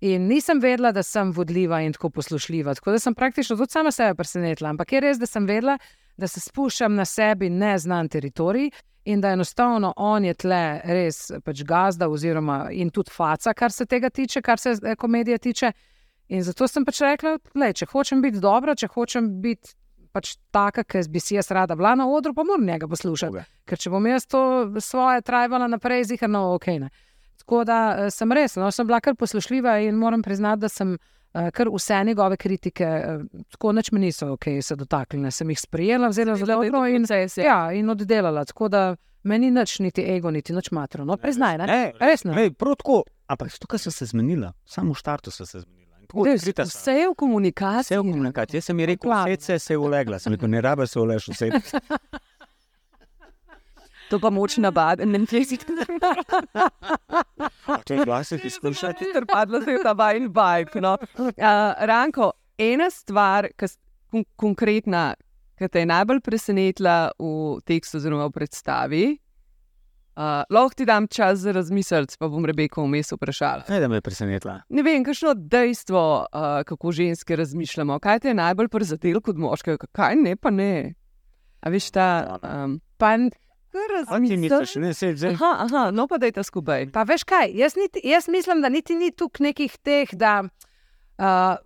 In 0.00 0.28
nisem 0.30 0.60
vedela, 0.62 0.92
da 0.92 1.02
sem 1.02 1.32
vodljiva 1.34 1.80
in 1.82 1.92
tako 1.92 2.10
poslušljiva. 2.10 2.74
Tako 2.74 2.94
da 2.94 2.98
sem 2.98 3.14
praktično 3.14 3.56
tudi 3.56 3.72
sama 3.72 3.90
sebe 3.90 4.14
presenetila. 4.14 4.70
Ampak 4.70 4.92
je 4.92 5.00
res, 5.00 5.18
da 5.18 5.26
sem 5.26 5.46
vedela, 5.46 5.78
da 6.16 6.28
se 6.28 6.40
spuščam 6.40 6.94
na 6.94 7.04
sebi 7.04 7.50
neznan 7.50 8.08
teritorij 8.08 8.70
in 9.08 9.20
da 9.20 9.32
enostavno 9.32 9.92
on 9.96 10.24
je 10.24 10.34
tle 10.34 10.62
res 10.84 11.30
pač 11.44 11.62
gazda, 11.64 12.08
oziroma 12.08 12.68
in 12.70 12.90
tudi 12.90 13.10
faca, 13.10 13.54
kar 13.54 13.72
se 13.72 13.86
tega 13.86 14.10
tiče, 14.10 14.42
kar 14.42 14.60
se 14.60 14.76
eh, 14.82 14.96
komedije 14.96 15.38
tiče. 15.38 15.72
In 16.28 16.42
zato 16.44 16.68
sem 16.68 16.84
pač 16.84 17.00
rekla, 17.00 17.38
da 17.54 17.72
če 17.72 17.88
hočem 17.88 18.22
biti 18.22 18.42
dobra, 18.42 18.74
če 18.76 18.90
hočem 18.92 19.30
biti 19.40 19.72
pač 20.12 20.34
taka, 20.52 20.84
ki 20.84 21.06
bi 21.10 21.22
si 21.22 21.38
jaz 21.38 21.50
rada 21.54 21.76
bila 21.76 21.94
na 21.96 22.08
odru, 22.10 22.34
pa 22.34 22.44
moram 22.44 22.66
njega 22.66 22.88
poslušati. 22.88 23.32
Druga. 23.32 23.44
Ker 23.68 23.80
če 23.80 23.92
bom 23.92 24.06
jaz 24.06 24.26
to 24.28 24.40
svoje 24.84 25.24
trajala 25.24 25.68
naprej, 25.70 26.04
ziharno 26.12 26.50
ok. 26.54 26.66
Ne. 26.84 26.90
Tako 27.38 27.64
da 27.64 27.78
eh, 27.98 28.10
sem 28.10 28.32
res, 28.32 28.56
no, 28.56 28.70
sem 28.74 28.86
bila 28.86 29.00
kar 29.00 29.14
poslušljiva 29.14 29.78
in 29.86 29.94
moram 29.94 30.22
priznati, 30.22 30.60
da 30.60 30.68
sem 30.68 30.94
eh, 30.94 31.50
kar 31.54 31.70
vse 31.72 32.02
njegove 32.04 32.36
kritike, 32.36 32.84
eh, 32.84 33.18
tako 33.54 33.72
noč 33.72 33.92
me 33.92 34.00
niso 34.00 34.32
ok, 34.34 34.50
se 34.62 34.76
dotaknile. 34.76 35.30
Sem 35.30 35.50
jih 35.50 35.60
sprejela, 35.60 36.08
vzela 36.08 36.36
zelo 36.36 36.62
dobro 36.64 36.86
in, 36.86 37.06
ja, 37.36 37.60
in 37.72 37.90
oddelala. 37.90 38.44
Tako 38.44 38.68
da 38.68 38.84
meni 39.22 39.50
nič, 39.50 39.78
niti 39.78 40.04
ego, 40.16 40.30
niti 40.30 40.52
nič 40.52 40.70
matro. 40.70 41.04
No, 41.04 41.16
priznaj, 41.16 41.58
ne? 41.58 41.66
Ne, 41.66 41.92
Res 42.00 42.24
ne. 42.24 42.34
Ne, 42.34 42.50
prav 42.50 42.78
tako. 42.82 43.02
Ampak 43.28 43.58
tukaj 43.60 43.78
sem 43.78 43.92
se 43.92 44.06
zmenila, 44.08 44.54
samo 44.64 44.94
v 44.94 44.98
štartu 44.98 45.30
sem 45.30 45.46
se 45.46 45.60
zmenila. 45.60 45.78
Odkrita. 46.08 46.64
Vse 46.64 46.92
je 46.92 47.08
v 47.08 47.14
komunikaciji. 47.14 47.84
Vse 47.84 47.94
je 47.94 48.00
v 48.00 48.12
komunikaciji. 48.12 48.56
Jaz 48.56 48.64
sem 48.70 48.78
ji 48.80 48.86
rekel, 48.86 49.12
vse 49.36 49.58
se 49.58 49.74
je 49.74 49.78
ulegla, 49.78 50.18
sem 50.18 50.32
rekel, 50.32 50.48
ne 50.48 50.62
rabe 50.64 50.86
se 50.86 51.00
uleš, 51.00 51.28
vse. 51.34 51.50
To 54.08 54.18
pa 54.20 54.30
moč 54.32 54.56
nabad, 54.56 55.02
ne 55.04 55.20
veš, 55.28 55.58
Če 57.84 57.98
je 57.98 58.04
glasek 58.04 58.44
izkušati. 58.48 59.10
Ker 59.12 59.26
padla 59.28 59.60
se 59.64 59.76
je 59.76 59.82
ta 59.84 59.92
vajen 59.96 60.30
vibe. 60.32 60.80
No. 60.80 60.96
Uh, 61.18 61.32
Ranko, 61.90 62.32
ena 62.58 62.88
stvar, 62.92 63.50
ki 63.58 63.68
kon 64.08 64.24
konkretna, 64.40 65.10
ki 65.60 65.68
te 65.68 65.84
je 65.84 65.90
najbolj 65.90 66.22
presenetila 66.24 67.10
v 67.20 67.58
tekstu 67.68 68.00
oziroma 68.00 68.30
v 68.30 68.36
predstavi. 68.38 69.04
Uh, 70.18 70.42
lahko 70.50 70.80
ti 70.80 70.88
dam 70.88 71.06
čas 71.06 71.44
za 71.44 71.52
razmisliti, 71.54 72.16
pa 72.18 72.26
bom 72.32 72.46
Rebeko 72.48 72.82
vmes 72.88 73.12
vprašala. 73.14 73.68
Kaj 73.68 73.86
me 73.86 74.00
je 74.00 74.06
presenetila? 74.08 74.56
Ne 74.74 74.82
vem, 74.82 75.04
kakšno 75.06 75.36
dejstvo, 75.36 76.02
uh, 76.26 76.48
kako 76.66 76.96
ženske 76.96 77.36
razmišljamo. 77.38 78.00
Kaj 78.02 78.24
te 78.24 78.32
je 78.32 78.40
najbolj 78.40 78.72
prizadelo 78.72 79.22
kot 79.22 79.38
moškega, 79.38 79.92
kaj 79.94 80.18
ne, 80.24 80.34
pa 80.34 80.50
ne. 80.50 80.96
A 81.62 81.70
veš 81.70 81.92
ta. 81.94 82.08
Um, 82.42 82.80
Pa, 82.98 83.14
A 84.08 84.18
ti 84.20 84.36
misliš, 84.36 84.74
ne 84.74 84.94
se 84.94 85.12
zdaj? 85.16 85.34
aha, 85.34 85.52
aha, 85.64 85.90
no 85.90 86.06
pa 86.08 86.18
daj 86.18 86.32
ta 86.32 86.42
skupaj. 86.42 86.90
pa 86.92 87.02
veš 87.02 87.24
kaj, 87.24 87.52
jaz, 87.54 87.76
niti, 87.76 88.00
jaz 88.04 88.28
mislim, 88.28 88.62
da 88.62 88.68
niti 88.68 88.96
ni 88.96 89.10
tukaj 89.12 89.44
nekih 89.44 89.78
teh, 89.82 90.08
da. 90.12 90.42
Uh, 91.18 91.56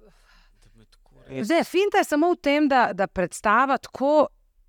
Zdaj, 1.43 1.65
finta 1.65 2.03
je 2.03 2.05
samo 2.05 2.33
v 2.33 2.37
tem, 2.37 2.69
da, 2.69 2.91
da 2.93 3.07
predstava 3.07 3.79
tako 3.79 4.27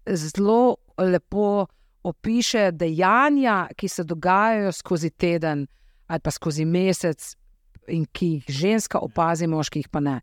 zelo 0.07 0.77
lepo 0.97 1.65
opiše 2.03 2.71
dejanja, 2.71 3.67
ki 3.75 3.87
se 3.87 4.03
dogajajo 4.03 4.71
skozi 4.71 5.09
teden 5.09 5.67
ali 6.07 6.19
pa 6.19 6.31
skozi 6.31 6.65
mesec, 6.65 7.35
in 7.87 8.05
ki 8.05 8.27
jih 8.37 8.45
ženska 8.47 8.99
opazi, 8.99 9.47
moških 9.47 9.89
pa 9.89 9.99
ne. 9.99 10.19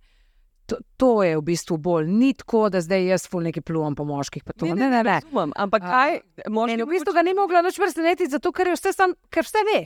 To, 0.70 0.76
to 0.96 1.08
je 1.26 1.34
v 1.34 1.42
bistvu 1.42 1.76
bolj 1.82 2.06
ni 2.06 2.30
tako, 2.34 2.68
da 2.70 2.78
zdaj 2.80 3.06
jaz 3.08 3.24
ful 3.26 3.42
nekaj 3.42 3.62
plujem 3.66 3.94
po 3.98 4.04
moških. 4.06 4.44
pa 4.46 4.52
to. 4.54 4.66
Ne, 4.66 4.74
ne, 4.78 4.90
ne. 4.90 5.02
Razumem, 5.02 5.50
ampak 5.56 5.82
kaj, 5.82 6.20
moški 6.46 6.82
v 6.82 6.90
bistvu 6.92 7.14
ga 7.16 7.24
ni 7.26 7.34
mogla 7.34 7.62
nič 7.62 7.74
presenetiti, 7.76 8.30
zato 8.30 8.52
ker 8.52 8.70
je 8.70 8.76
vse, 8.78 8.92
sam, 8.94 9.14
ker 9.28 9.42
vse 9.42 9.64
ve. 9.66 9.80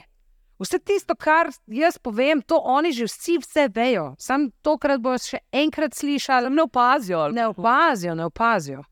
Vse 0.61 0.79
tisto, 0.79 1.16
kar 1.18 1.49
jaz 1.66 1.97
povem, 1.99 2.42
to 2.42 2.61
oni 2.61 2.92
že 2.92 3.09
vsi 3.09 3.38
vse 3.42 3.68
vejo. 3.75 4.14
Sam 4.18 4.51
tokrat 4.62 5.01
bojo 5.03 5.18
še 5.18 5.40
enkrat 5.51 5.97
slišali, 5.97 6.51
ne 6.53 6.62
opazijo. 6.62 7.29
ne 7.33 7.47
opazijo, 7.49 8.14
ne 8.14 8.29
opazijo. 8.29 8.85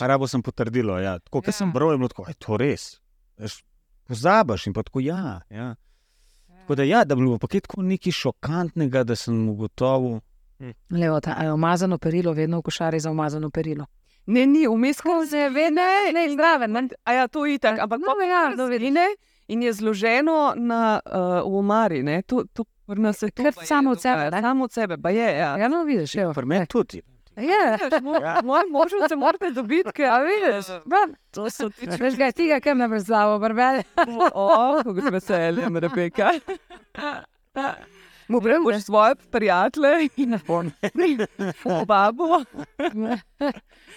Rabo 0.00 0.26
sem 0.28 0.42
potrdilo, 0.42 0.98
ja. 0.98 1.18
Tako, 1.18 1.42
Ja. 1.46 1.52
sem 1.52 1.72
bral, 1.72 1.92
je 1.92 1.98
bilo 1.98 2.08
tako, 2.08 2.24
je 2.28 2.34
to 2.34 2.56
res. 2.56 3.00
Veš, 3.38 3.62
Pozabiš 4.10 4.66
in 4.66 4.72
pa 4.74 4.82
tako, 4.82 5.00
ja. 5.00 5.40
ja. 5.50 5.74
Tako 6.60 6.74
da, 6.74 6.82
ja, 6.82 7.04
da 7.04 7.14
bi 7.14 7.22
bilo 7.22 7.38
pa 7.38 7.46
tako 7.46 7.82
nekaj 7.82 8.12
šokantnega, 8.12 9.04
da 9.04 9.16
sem 9.16 9.48
ugotovil. 9.48 10.20
Levo, 10.90 11.20
ta, 11.20 11.34
a 11.38 11.44
je 11.44 11.52
umazano 11.52 11.98
perilo, 11.98 12.32
vedno 12.32 12.58
v 12.58 12.62
košari 12.62 13.00
za 13.00 13.10
umazano 13.10 13.50
perilo. 13.50 13.86
Ne, 14.26 14.46
ni, 14.46 14.66
vmes 14.68 15.00
ko 15.00 15.26
Se 15.26 15.48
ve, 15.48 15.70
ne, 15.70 16.12
ne, 16.12 16.28
zraven. 16.34 16.72
Ne. 16.72 16.88
A 17.04 17.12
ja, 17.12 17.28
to 17.28 17.46
je 17.46 17.54
itak, 17.54 17.78
ampak 17.78 18.00
No, 18.00 18.14
ja, 18.20 18.26
ja, 18.26 18.54
no, 18.56 18.68
in 19.48 19.62
je 19.62 19.72
zloženo 19.72 20.54
na 20.56 21.00
uh, 21.06 21.52
v 21.52 21.56
omari. 21.58 22.02
Ne? 22.02 22.22
To, 22.22 22.44
to 22.52 22.64
pri 22.86 23.00
nas 23.00 23.22
je 23.22 23.30
Kar 23.30 23.54
samo 23.64 23.90
od 23.90 24.00
sebe? 24.00 24.30
Samo 24.40 24.64
od 24.64 24.72
sebe, 24.72 24.98
pa 24.98 25.10
je. 25.10 25.38
Ja. 25.38 25.56
Ja, 25.58 25.68
no, 25.68 25.84
vidiš, 25.84 26.14
evo. 26.14 26.34
Pri 26.34 26.46
meni 26.46 26.66
tudi. 26.66 27.02
Je, 27.36 27.78
Ja. 28.22 28.40
Moj 28.44 28.62
mož 28.70 28.90
se 29.08 29.16
morate 29.16 29.50
dobiti, 29.50 30.04
a 30.04 30.18
vidiš. 30.18 30.68
No, 30.84 31.14
to 31.30 31.50
so 31.50 31.70
ti 31.70 31.86
Veš, 32.00 32.16
kaj 32.16 32.32
ti 32.32 32.48
ga 32.48 32.60
kam 32.60 32.78
ne 32.78 32.88
brezlavo, 32.88 33.38
barbele. 33.38 33.82
O, 34.34 34.82
kako 34.84 35.10
veseljem, 35.10 35.76
Rebeka. 35.76 36.30
Mu 38.30 38.40
gremo 38.40 38.72
s 38.72 38.84
svoje 38.84 39.14
prijatelje 39.30 40.08
in 40.16 40.38
babo. 41.86 42.24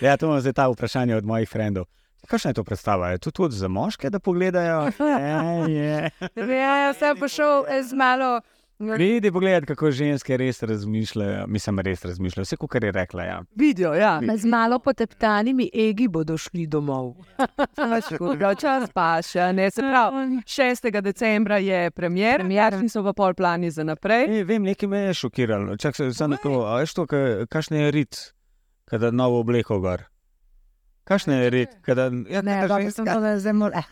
Ja, 0.01 0.17
to 0.17 0.25
imam 0.25 0.39
zdaj 0.39 0.53
ta 0.53 0.67
vprašanje 0.67 1.15
od 1.15 1.25
mojih 1.25 1.49
frendov. 1.49 1.85
Kakšna 2.27 2.49
je 2.49 2.53
to 2.53 2.63
predstava? 2.63 3.09
Je 3.09 3.17
to 3.17 3.31
tudi 3.31 3.55
za 3.55 3.67
moške, 3.67 4.09
da 4.09 4.19
pogledajo? 4.19 4.89
Je, 5.67 5.73
je. 5.73 6.09
Ja, 6.35 6.77
ja, 6.77 6.93
sem 6.93 7.17
pošel 7.17 7.65
eh, 7.69 7.83
z 7.83 7.93
malo. 7.93 8.41
Vidi, 8.79 9.31
pogledaj, 9.31 9.61
kako 9.61 9.91
ženske 9.91 10.37
res 10.37 10.63
razmišljajo. 10.63 11.47
Mislim, 11.47 11.79
res 11.79 12.05
razmišljajo. 12.05 12.43
Vse, 12.43 12.57
kar 12.69 12.83
je 12.83 12.91
rekla. 12.91 13.23
Ja. 13.23 13.37
Vidijo, 13.55 13.93
ja. 13.93 14.19
Z 14.37 14.45
malo 14.45 14.79
poteptanimi 14.79 15.69
egi 15.73 16.07
bodo 16.07 16.37
šli 16.37 16.67
domov. 16.67 17.13
Prav 18.39 18.55
čas 18.55 18.89
pa 18.93 19.21
še. 19.21 19.53
Ne, 19.53 19.69
se 19.71 19.81
pravi, 19.81 20.41
6. 20.45 21.01
decembra 21.01 21.57
je 21.57 21.91
premjer, 21.91 22.41
Premier. 22.41 22.71
kakšni 22.71 22.89
so 22.89 23.03
pa 23.03 23.13
pol 23.13 23.33
plani 23.33 23.71
za 23.71 23.83
naprej. 23.83 24.39
E, 24.39 24.43
vem, 24.43 24.63
nekaj 24.63 24.89
me 24.89 24.99
je 25.07 25.13
šokiralo. 25.13 25.77
Čak 25.77 25.95
se 25.95 26.13
samo 26.13 26.37
to, 26.43 26.65
a 26.65 26.79
veš 26.81 26.93
to, 26.93 27.05
ka- 27.05 27.45
kakšen 27.45 27.77
je 27.77 27.91
rit, 27.91 28.33
kada 28.85 29.11
novo 29.11 29.39
obleko 29.39 29.79
gor. 29.79 30.03
Kakšen 31.03 31.33
je 31.33 31.49
rit, 31.49 31.71
kada 31.83 32.03
ja, 32.31 32.41
Ne, 32.41 32.61
kada 32.61 32.67
dobro, 32.67 32.91
sem 32.91 33.05
to, 33.05 33.15
da 33.19 33.33
zdaj 33.39 33.53
moram. 33.53 33.87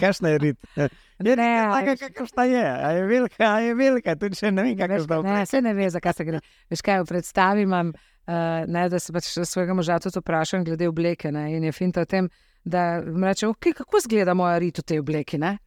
Kakšna 0.00 0.34
je 0.34 0.38
rit? 0.38 0.58
Je 0.76 0.88
Ne, 1.38 1.50
taka, 1.70 1.96
kakršna 1.96 2.44
je. 2.44 2.64
A 2.64 2.90
je 2.90 3.04
velika, 3.06 3.44
a 3.54 3.60
je 3.60 3.74
velika, 3.74 4.16
tudi 4.18 4.38
še 4.38 4.50
ne 4.50 4.64
vem, 4.66 4.74
kakšna 4.78 5.20
je. 5.20 5.22
Ne, 5.28 5.44
se 5.46 5.62
ne 5.62 5.74
ve, 5.74 5.86
zakaj 5.90 6.16
se 6.18 6.26
gre. 6.26 6.40
Veš 6.70 6.82
kaj, 6.82 7.04
v 7.04 7.10
predstavi 7.12 7.62
imam, 7.68 7.92
uh, 7.94 8.34
ne, 8.66 8.88
da 8.90 8.98
se 8.98 9.14
pač 9.14 9.30
svojega 9.30 9.78
moža 9.78 10.00
tudi 10.02 10.18
vprašam 10.18 10.66
glede 10.66 10.90
obleke. 10.90 11.30
Ne, 11.34 11.52
in 11.54 11.68
je 11.70 11.72
finta 11.76 12.02
v 12.02 12.10
tem, 12.10 12.30
da 12.64 12.98
mi 13.04 13.28
reče, 13.30 13.46
okay, 13.52 13.76
kako 13.76 14.02
izgleda 14.02 14.34
moja 14.34 14.58
rit 14.58 14.82
v 14.82 14.88
tej 14.90 15.04
obleki. 15.04 15.38
Ne? 15.38 15.58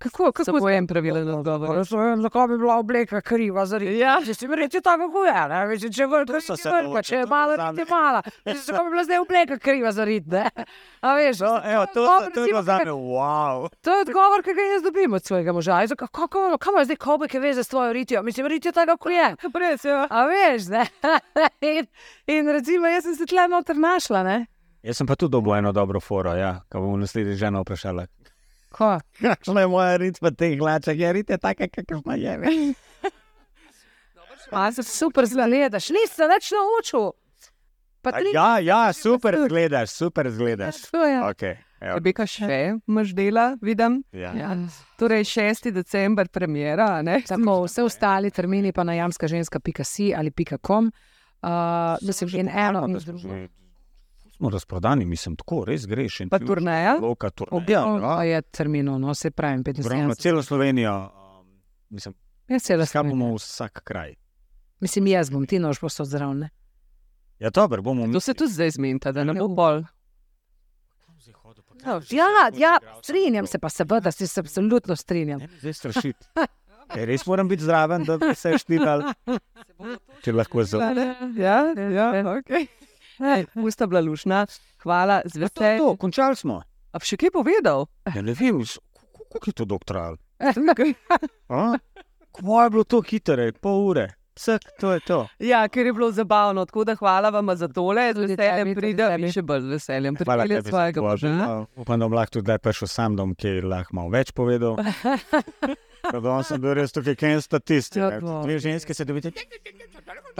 Kako, 0.00 0.32
kako 0.32 0.44
Samo 0.44 0.68
en 0.70 0.86
pravilen 0.86 1.28
odgovor. 1.28 1.84
Zakaj 2.22 2.46
bi 2.48 2.58
bila 2.58 2.76
obleka 2.76 3.20
kriva 3.20 3.66
za 3.66 3.78
rit? 3.78 3.98
Ja. 4.00 4.14
Če 4.24 4.34
si 4.34 4.48
mi 4.48 4.56
reče 4.56 4.80
tako, 4.80 5.08
kako 5.08 5.24
je, 5.24 5.48
ne? 5.48 5.58
Veš, 5.66 5.82
če 5.92 6.02
je 6.02 6.06
vrka, 6.06 6.40
so 6.40 6.56
se 6.56 6.70
naučili, 6.70 7.02
če 7.02 7.16
je 7.16 7.26
to 7.26 7.40
rit 7.50 7.78
je 7.78 7.86
mala. 7.90 8.22
Zakaj 8.46 8.84
bi 8.84 8.90
bila 8.90 9.04
zdaj 9.04 9.18
obleka 9.18 9.58
kriva 9.58 9.92
za 9.92 10.04
rit? 10.04 10.24
Ne? 10.26 10.46
A 11.00 11.14
veš, 11.14 11.42
No, 11.44 11.52
evo, 11.64 11.84
to, 11.86 12.00
odgovor, 12.02 12.20
to 12.22 12.24
je 12.24 12.28
recimo, 12.30 12.44
bilo 12.46 12.62
za 12.62 12.78
me, 12.78 12.90
wow. 12.90 13.68
To 13.80 13.90
je 13.90 14.00
odgovor, 14.00 14.42
ki 14.42 14.54
ga 14.54 14.62
jaz 14.62 14.82
dobim 14.82 15.12
od 15.12 15.24
svojega 15.24 15.52
moža. 15.52 15.80
Jaz, 15.80 15.92
Kako 15.96 16.28
kako- 16.28 16.58
kam 16.58 16.74
imaš 16.74 16.84
zdaj 16.84 16.96
kobeke 16.96 17.38
veze 17.38 17.64
s 17.64 17.68
tvojo 17.68 17.92
ritijo? 17.92 18.22
Mislim, 18.22 18.46
ritijo 18.46 18.72
tako, 18.72 18.96
kot 18.96 19.12
je. 19.12 19.36
Res, 19.54 19.84
ja. 19.84 20.06
A 20.10 20.24
veš, 20.26 20.68
ne? 20.68 20.86
in, 21.76 21.86
in 22.26 22.48
recimo, 22.48 22.86
jaz 22.86 23.04
sem 23.04 23.14
se 23.14 23.26
tle 23.26 23.48
noter 23.48 23.76
našla, 23.76 24.22
ne? 24.22 24.46
Jaz 24.82 24.96
sem 24.96 25.06
pa 25.06 25.12
tudi 25.14 25.32
dobil 25.32 25.54
eno 25.54 25.72
dobro 25.72 26.00
foro, 26.00 26.32
ja, 26.32 26.62
ko 26.72 26.80
bom 26.80 27.00
naslednji 27.00 27.36
žena 27.36 27.60
vprašala. 27.60 28.06
Ko? 28.70 28.98
Kakšna 29.20 29.64
je 29.64 29.68
moja 29.70 29.96
rit 29.98 30.18
v 30.22 30.30
teh 30.30 30.58
hlačah? 30.58 30.96
Je 30.96 31.12
rit 31.12 31.30
je 31.30 31.38
taka, 31.38 31.68
kakršna 31.68 32.14
je. 32.14 32.74
Pa 34.50 34.72
se 34.72 34.82
super 34.82 35.26
zgledaš, 35.26 35.90
nisem 35.94 36.30
več 36.30 36.50
naučil. 36.54 37.10
Pa 38.02 38.14
tri. 38.16 38.32
Ja, 38.34 38.58
ja, 38.58 38.92
super 38.96 39.36
zgledaš, 39.44 39.92
super 39.92 40.30
zgledaš. 40.32 40.80
To 40.90 41.04
je. 41.04 41.18
Okay, 41.28 41.58
Rebeka 41.80 42.26
še 42.28 42.80
imaš 42.88 43.12
dela, 43.16 43.54
vidim. 43.62 44.00
ja. 44.12 44.32
Ja. 44.36 44.54
Torej 45.00 45.24
6. 45.28 45.70
december, 45.72 46.28
premjera. 46.28 46.88
a 46.98 47.02
ne? 47.02 47.20
Tako, 47.28 47.62
vse 47.66 47.84
ostali 47.84 48.30
termini 48.30 48.72
pa 48.72 48.84
na 48.84 48.96
jamskaženska.si 48.98 50.12
ali 50.16 50.32
.com. 50.60 50.90
Uh, 51.40 51.96
mislim, 52.04 52.30
in 52.40 52.48
eno 52.48 52.84
in 52.86 52.98
drugo. 52.98 53.46
Smo 54.40 54.50
razprodani, 54.50 55.04
mislim, 55.04 55.36
tako 55.36 55.64
res 55.64 55.86
greš. 55.86 56.18
Pa 56.30 56.38
turneja. 56.38 56.94
Loka 56.96 57.30
turneja. 57.30 57.56
Objavljeno. 57.56 58.14
To 58.16 58.22
je 58.22 58.42
terminov, 58.42 59.00
no 59.00 59.14
se 59.14 59.28
Ogromno, 59.28 59.64
75. 60.14 60.16
celo 60.16 60.42
Slovenijo. 60.42 60.94
Um, 60.94 61.46
mislim, 61.90 62.14
Ja, 62.48 62.56
bomo 62.56 62.86
Slovenija. 62.86 63.28
v 63.28 63.34
vsak 63.34 63.80
kraj. 63.84 64.14
Mislim, 64.80 65.06
jaz 65.06 65.30
bom, 65.30 65.46
ti 65.46 65.58
nož 65.58 65.78
posod 65.78 66.06
zraven. 66.06 66.38
ne? 66.38 66.48
Ja, 67.38 67.50
dobro, 67.50 67.82
bomo 67.82 68.06
mi. 68.06 68.12
To 68.12 68.20
se 68.20 68.34
tudi 68.34 68.52
zdaj 68.52 68.70
zmenta, 68.70 69.12
da 69.12 69.24
ne 69.24 69.34
bo 69.34 69.48
bolj. 69.48 69.84
Ja, 72.10 72.50
ja, 72.54 72.78
strinjam 73.02 73.46
se, 73.46 73.58
pa 73.58 73.68
seveda 73.68 74.10
se 74.10 74.26
se 74.26 74.40
absolutno 74.40 74.96
strinjam. 74.96 75.40
Zdaj 75.60 75.72
strašiti. 75.72 76.26
Ja, 76.96 77.04
res 77.04 77.26
moram 77.26 77.48
biti 77.48 77.62
zraven, 77.62 78.04
da 78.04 78.18
bi 78.18 78.34
se 78.34 78.58
štiral. 78.58 79.02
Če 80.22 80.32
lahko 80.32 80.64
zelo. 80.64 80.82
Ja, 81.36 81.74
ja, 81.90 82.38
ok. 82.38 82.50
Usta 83.56 83.86
bila 83.86 84.00
lušna, 84.00 84.46
hvala, 84.78 85.20
z 85.24 85.32
To, 85.32 85.40
veseljem. 85.40 85.78
to, 85.78 85.96
končali 85.96 86.36
smo. 86.36 86.62
A 86.90 86.98
bi 86.98 87.04
še 87.04 87.16
kaj 87.16 87.30
povedal? 87.30 87.86
Ja, 88.08 88.22
ne 88.22 88.32
vem, 88.32 88.62
kako 89.30 89.44
je 89.46 89.52
to 89.54 89.64
doktoral. 89.66 90.16
Okay. 90.72 90.94
Kvo 92.32 92.62
je 92.62 92.70
bilo 92.70 92.84
to 92.84 93.02
hitro, 93.02 93.52
pol 93.60 93.86
ure. 93.86 94.06
Vsak, 94.32 94.62
to 94.80 94.92
je 94.92 95.00
to. 95.00 95.18
Ja, 95.38 95.68
ker 95.68 95.84
je 95.84 95.92
bilo 95.92 96.08
zabavno, 96.08 96.64
tako 96.64 96.84
da 96.84 96.94
hvala 96.96 97.28
vam 97.28 97.50
za 97.52 97.68
tole. 97.68 98.14
Z 98.14 98.24
veseljem 98.24 98.74
pridem 98.74 99.20
in 99.20 99.32
še 99.32 99.42
bolj 99.42 99.60
z 99.60 99.68
veseljem 99.68 100.16
pripeljem 100.16 100.62
tebi, 100.62 100.70
svojega 100.70 101.00
Boža. 101.00 101.28
moža. 101.28 101.66
Upam, 101.76 102.00
da 102.00 102.06
bom 102.06 102.16
lahko 102.16 102.38
tudi 102.38 102.56
prišel 102.58 102.88
sam 102.88 103.16
dom, 103.16 103.34
ki 103.34 103.48
je 103.50 103.62
lahko 103.62 103.92
malo 103.92 104.08
več 104.08 104.32
povedal. 104.32 104.80
Danes 106.02 106.46
sem 106.46 106.60
bil 106.60 106.74
res 106.74 106.92
tukaj, 106.92 107.16
kaj 107.16 107.30
je 107.30 107.40
statistika. 107.40 108.08
Ja. 108.12 108.20
Dve 108.42 108.58
ženske 108.58 108.94
se 108.94 109.04
dobite. 109.04 109.32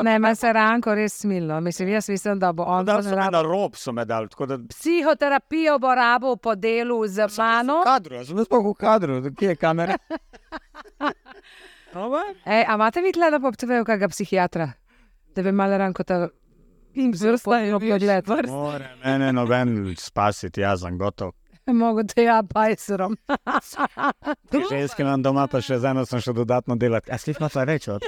Ne, 0.02 0.16
ima 0.16 0.34
se 0.34 0.52
Ranko 0.52 0.94
res 0.94 1.20
smilno. 1.20 1.60
Mislim, 1.60 1.88
jaz 1.88 2.08
mislim, 2.08 2.38
da 2.38 2.52
bo 2.52 2.62
on 2.62 2.84
Da 2.84 2.96
me 2.96 3.02
rabil- 3.02 3.32
na 3.32 3.42
rob, 3.42 3.76
so 3.76 3.92
me 3.92 4.04
dali. 4.04 4.28
Tako 4.28 4.46
da 4.46 4.58
psihoterapijo 4.58 5.78
bo 5.78 5.94
rabo 5.94 6.36
po 6.36 6.54
delu 6.54 7.06
z 7.06 7.28
mano. 7.38 7.80
v 7.80 7.84
kadru, 7.84 8.14
jaz 8.14 8.26
sem 8.26 8.36
bil 8.36 8.44
sploh 8.44 8.64
v 8.64 8.74
kadru, 8.74 9.22
kje 9.34 9.48
je 9.48 9.56
kamera. 9.56 9.96
Ej, 12.46 12.64
a 12.68 12.74
imate 12.74 13.00
vi 13.00 13.12
gleda 13.12 13.40
po 13.40 13.50
TV-ju 13.50 13.84
kakega 13.84 14.08
psihiatra? 14.08 14.72
Da 15.34 15.42
bi 15.42 15.52
malo 15.52 15.78
Ranko 15.78 16.04
ta 16.04 16.28
In 16.94 17.12
vrsta 17.12 17.60
in 17.62 17.72
pogled. 17.72 18.26
More 18.48 18.88
mene 19.04 19.32
noben 19.32 19.94
spasiti, 19.98 20.60
jaz 20.60 20.80
sem 20.80 20.98
gotov. 20.98 21.32
Mogo 21.82 22.02
te 22.04 22.24
ja 22.24 22.42
bajserom. 22.42 23.16
Te 24.50 24.62
ženske 24.70 25.02
imam 25.02 25.22
doma, 25.22 25.46
pa 25.50 25.60
še 25.62 25.78
z 25.78 25.90
eno 25.92 26.04
sem 26.08 26.22
še 26.22 26.34
dodatno 26.36 26.76
delati. 26.76 27.10
A 27.10 27.18
si 27.18 27.34
pa 27.34 27.48
reč 27.64 27.88
od. 27.88 28.04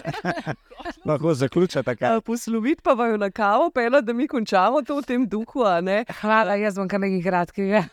Lahko 1.08 1.34
zaključite 1.34 1.96
kaj. 1.96 2.20
Posloviti 2.26 2.82
pa 2.82 2.94
vaju 2.98 3.18
na 3.18 3.30
kavo, 3.30 3.70
pa 3.70 3.82
eno, 3.86 4.00
da 4.00 4.12
mi 4.12 4.28
končamo 4.28 4.82
to 4.82 5.00
v 5.00 5.06
tem 5.06 5.26
duhu, 5.28 5.64
a 5.66 5.80
ne? 5.80 6.02
Hvala, 6.20 6.58
jaz 6.60 6.78
bom 6.78 6.88
kar 6.88 7.00
nekaj 7.02 7.22
kratkega. 7.22 7.84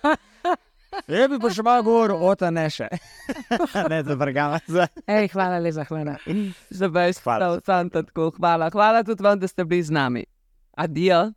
Je 1.08 1.28
bi 1.30 1.38
pa 1.42 1.52
še 1.54 1.62
malo 1.66 1.84
govoril, 1.86 2.18
o 2.18 2.34
ta 2.36 2.50
ne 2.50 2.66
še. 2.74 2.88
ne, 3.92 4.00
zavrgava 4.08 4.58
se. 4.66 4.88
Ej, 5.06 5.30
hvala 5.36 5.60
lepa, 5.62 5.86
hvala. 5.86 6.16
Za 6.74 6.90
veš, 6.90 7.22
Hvala. 7.26 7.52
hvala. 7.62 7.90
Tako, 7.94 8.32
hvala. 8.40 8.72
Hvala 8.74 9.04
tudi 9.06 9.24
vam, 9.26 9.38
da 9.40 9.48
ste 9.48 9.66
bili 9.70 9.86
z 9.86 9.94
nami. 9.94 10.26
Adijo. 10.78 11.30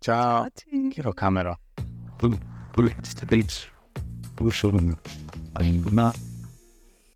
Čau. 0.00 0.46
Kiro 0.94 1.12
kamero? 1.12 1.58
Pull, 2.22 2.38
pull 2.72 3.79
buluşalım. 4.40 4.96
Hani 5.54 5.84
buna 5.84 6.12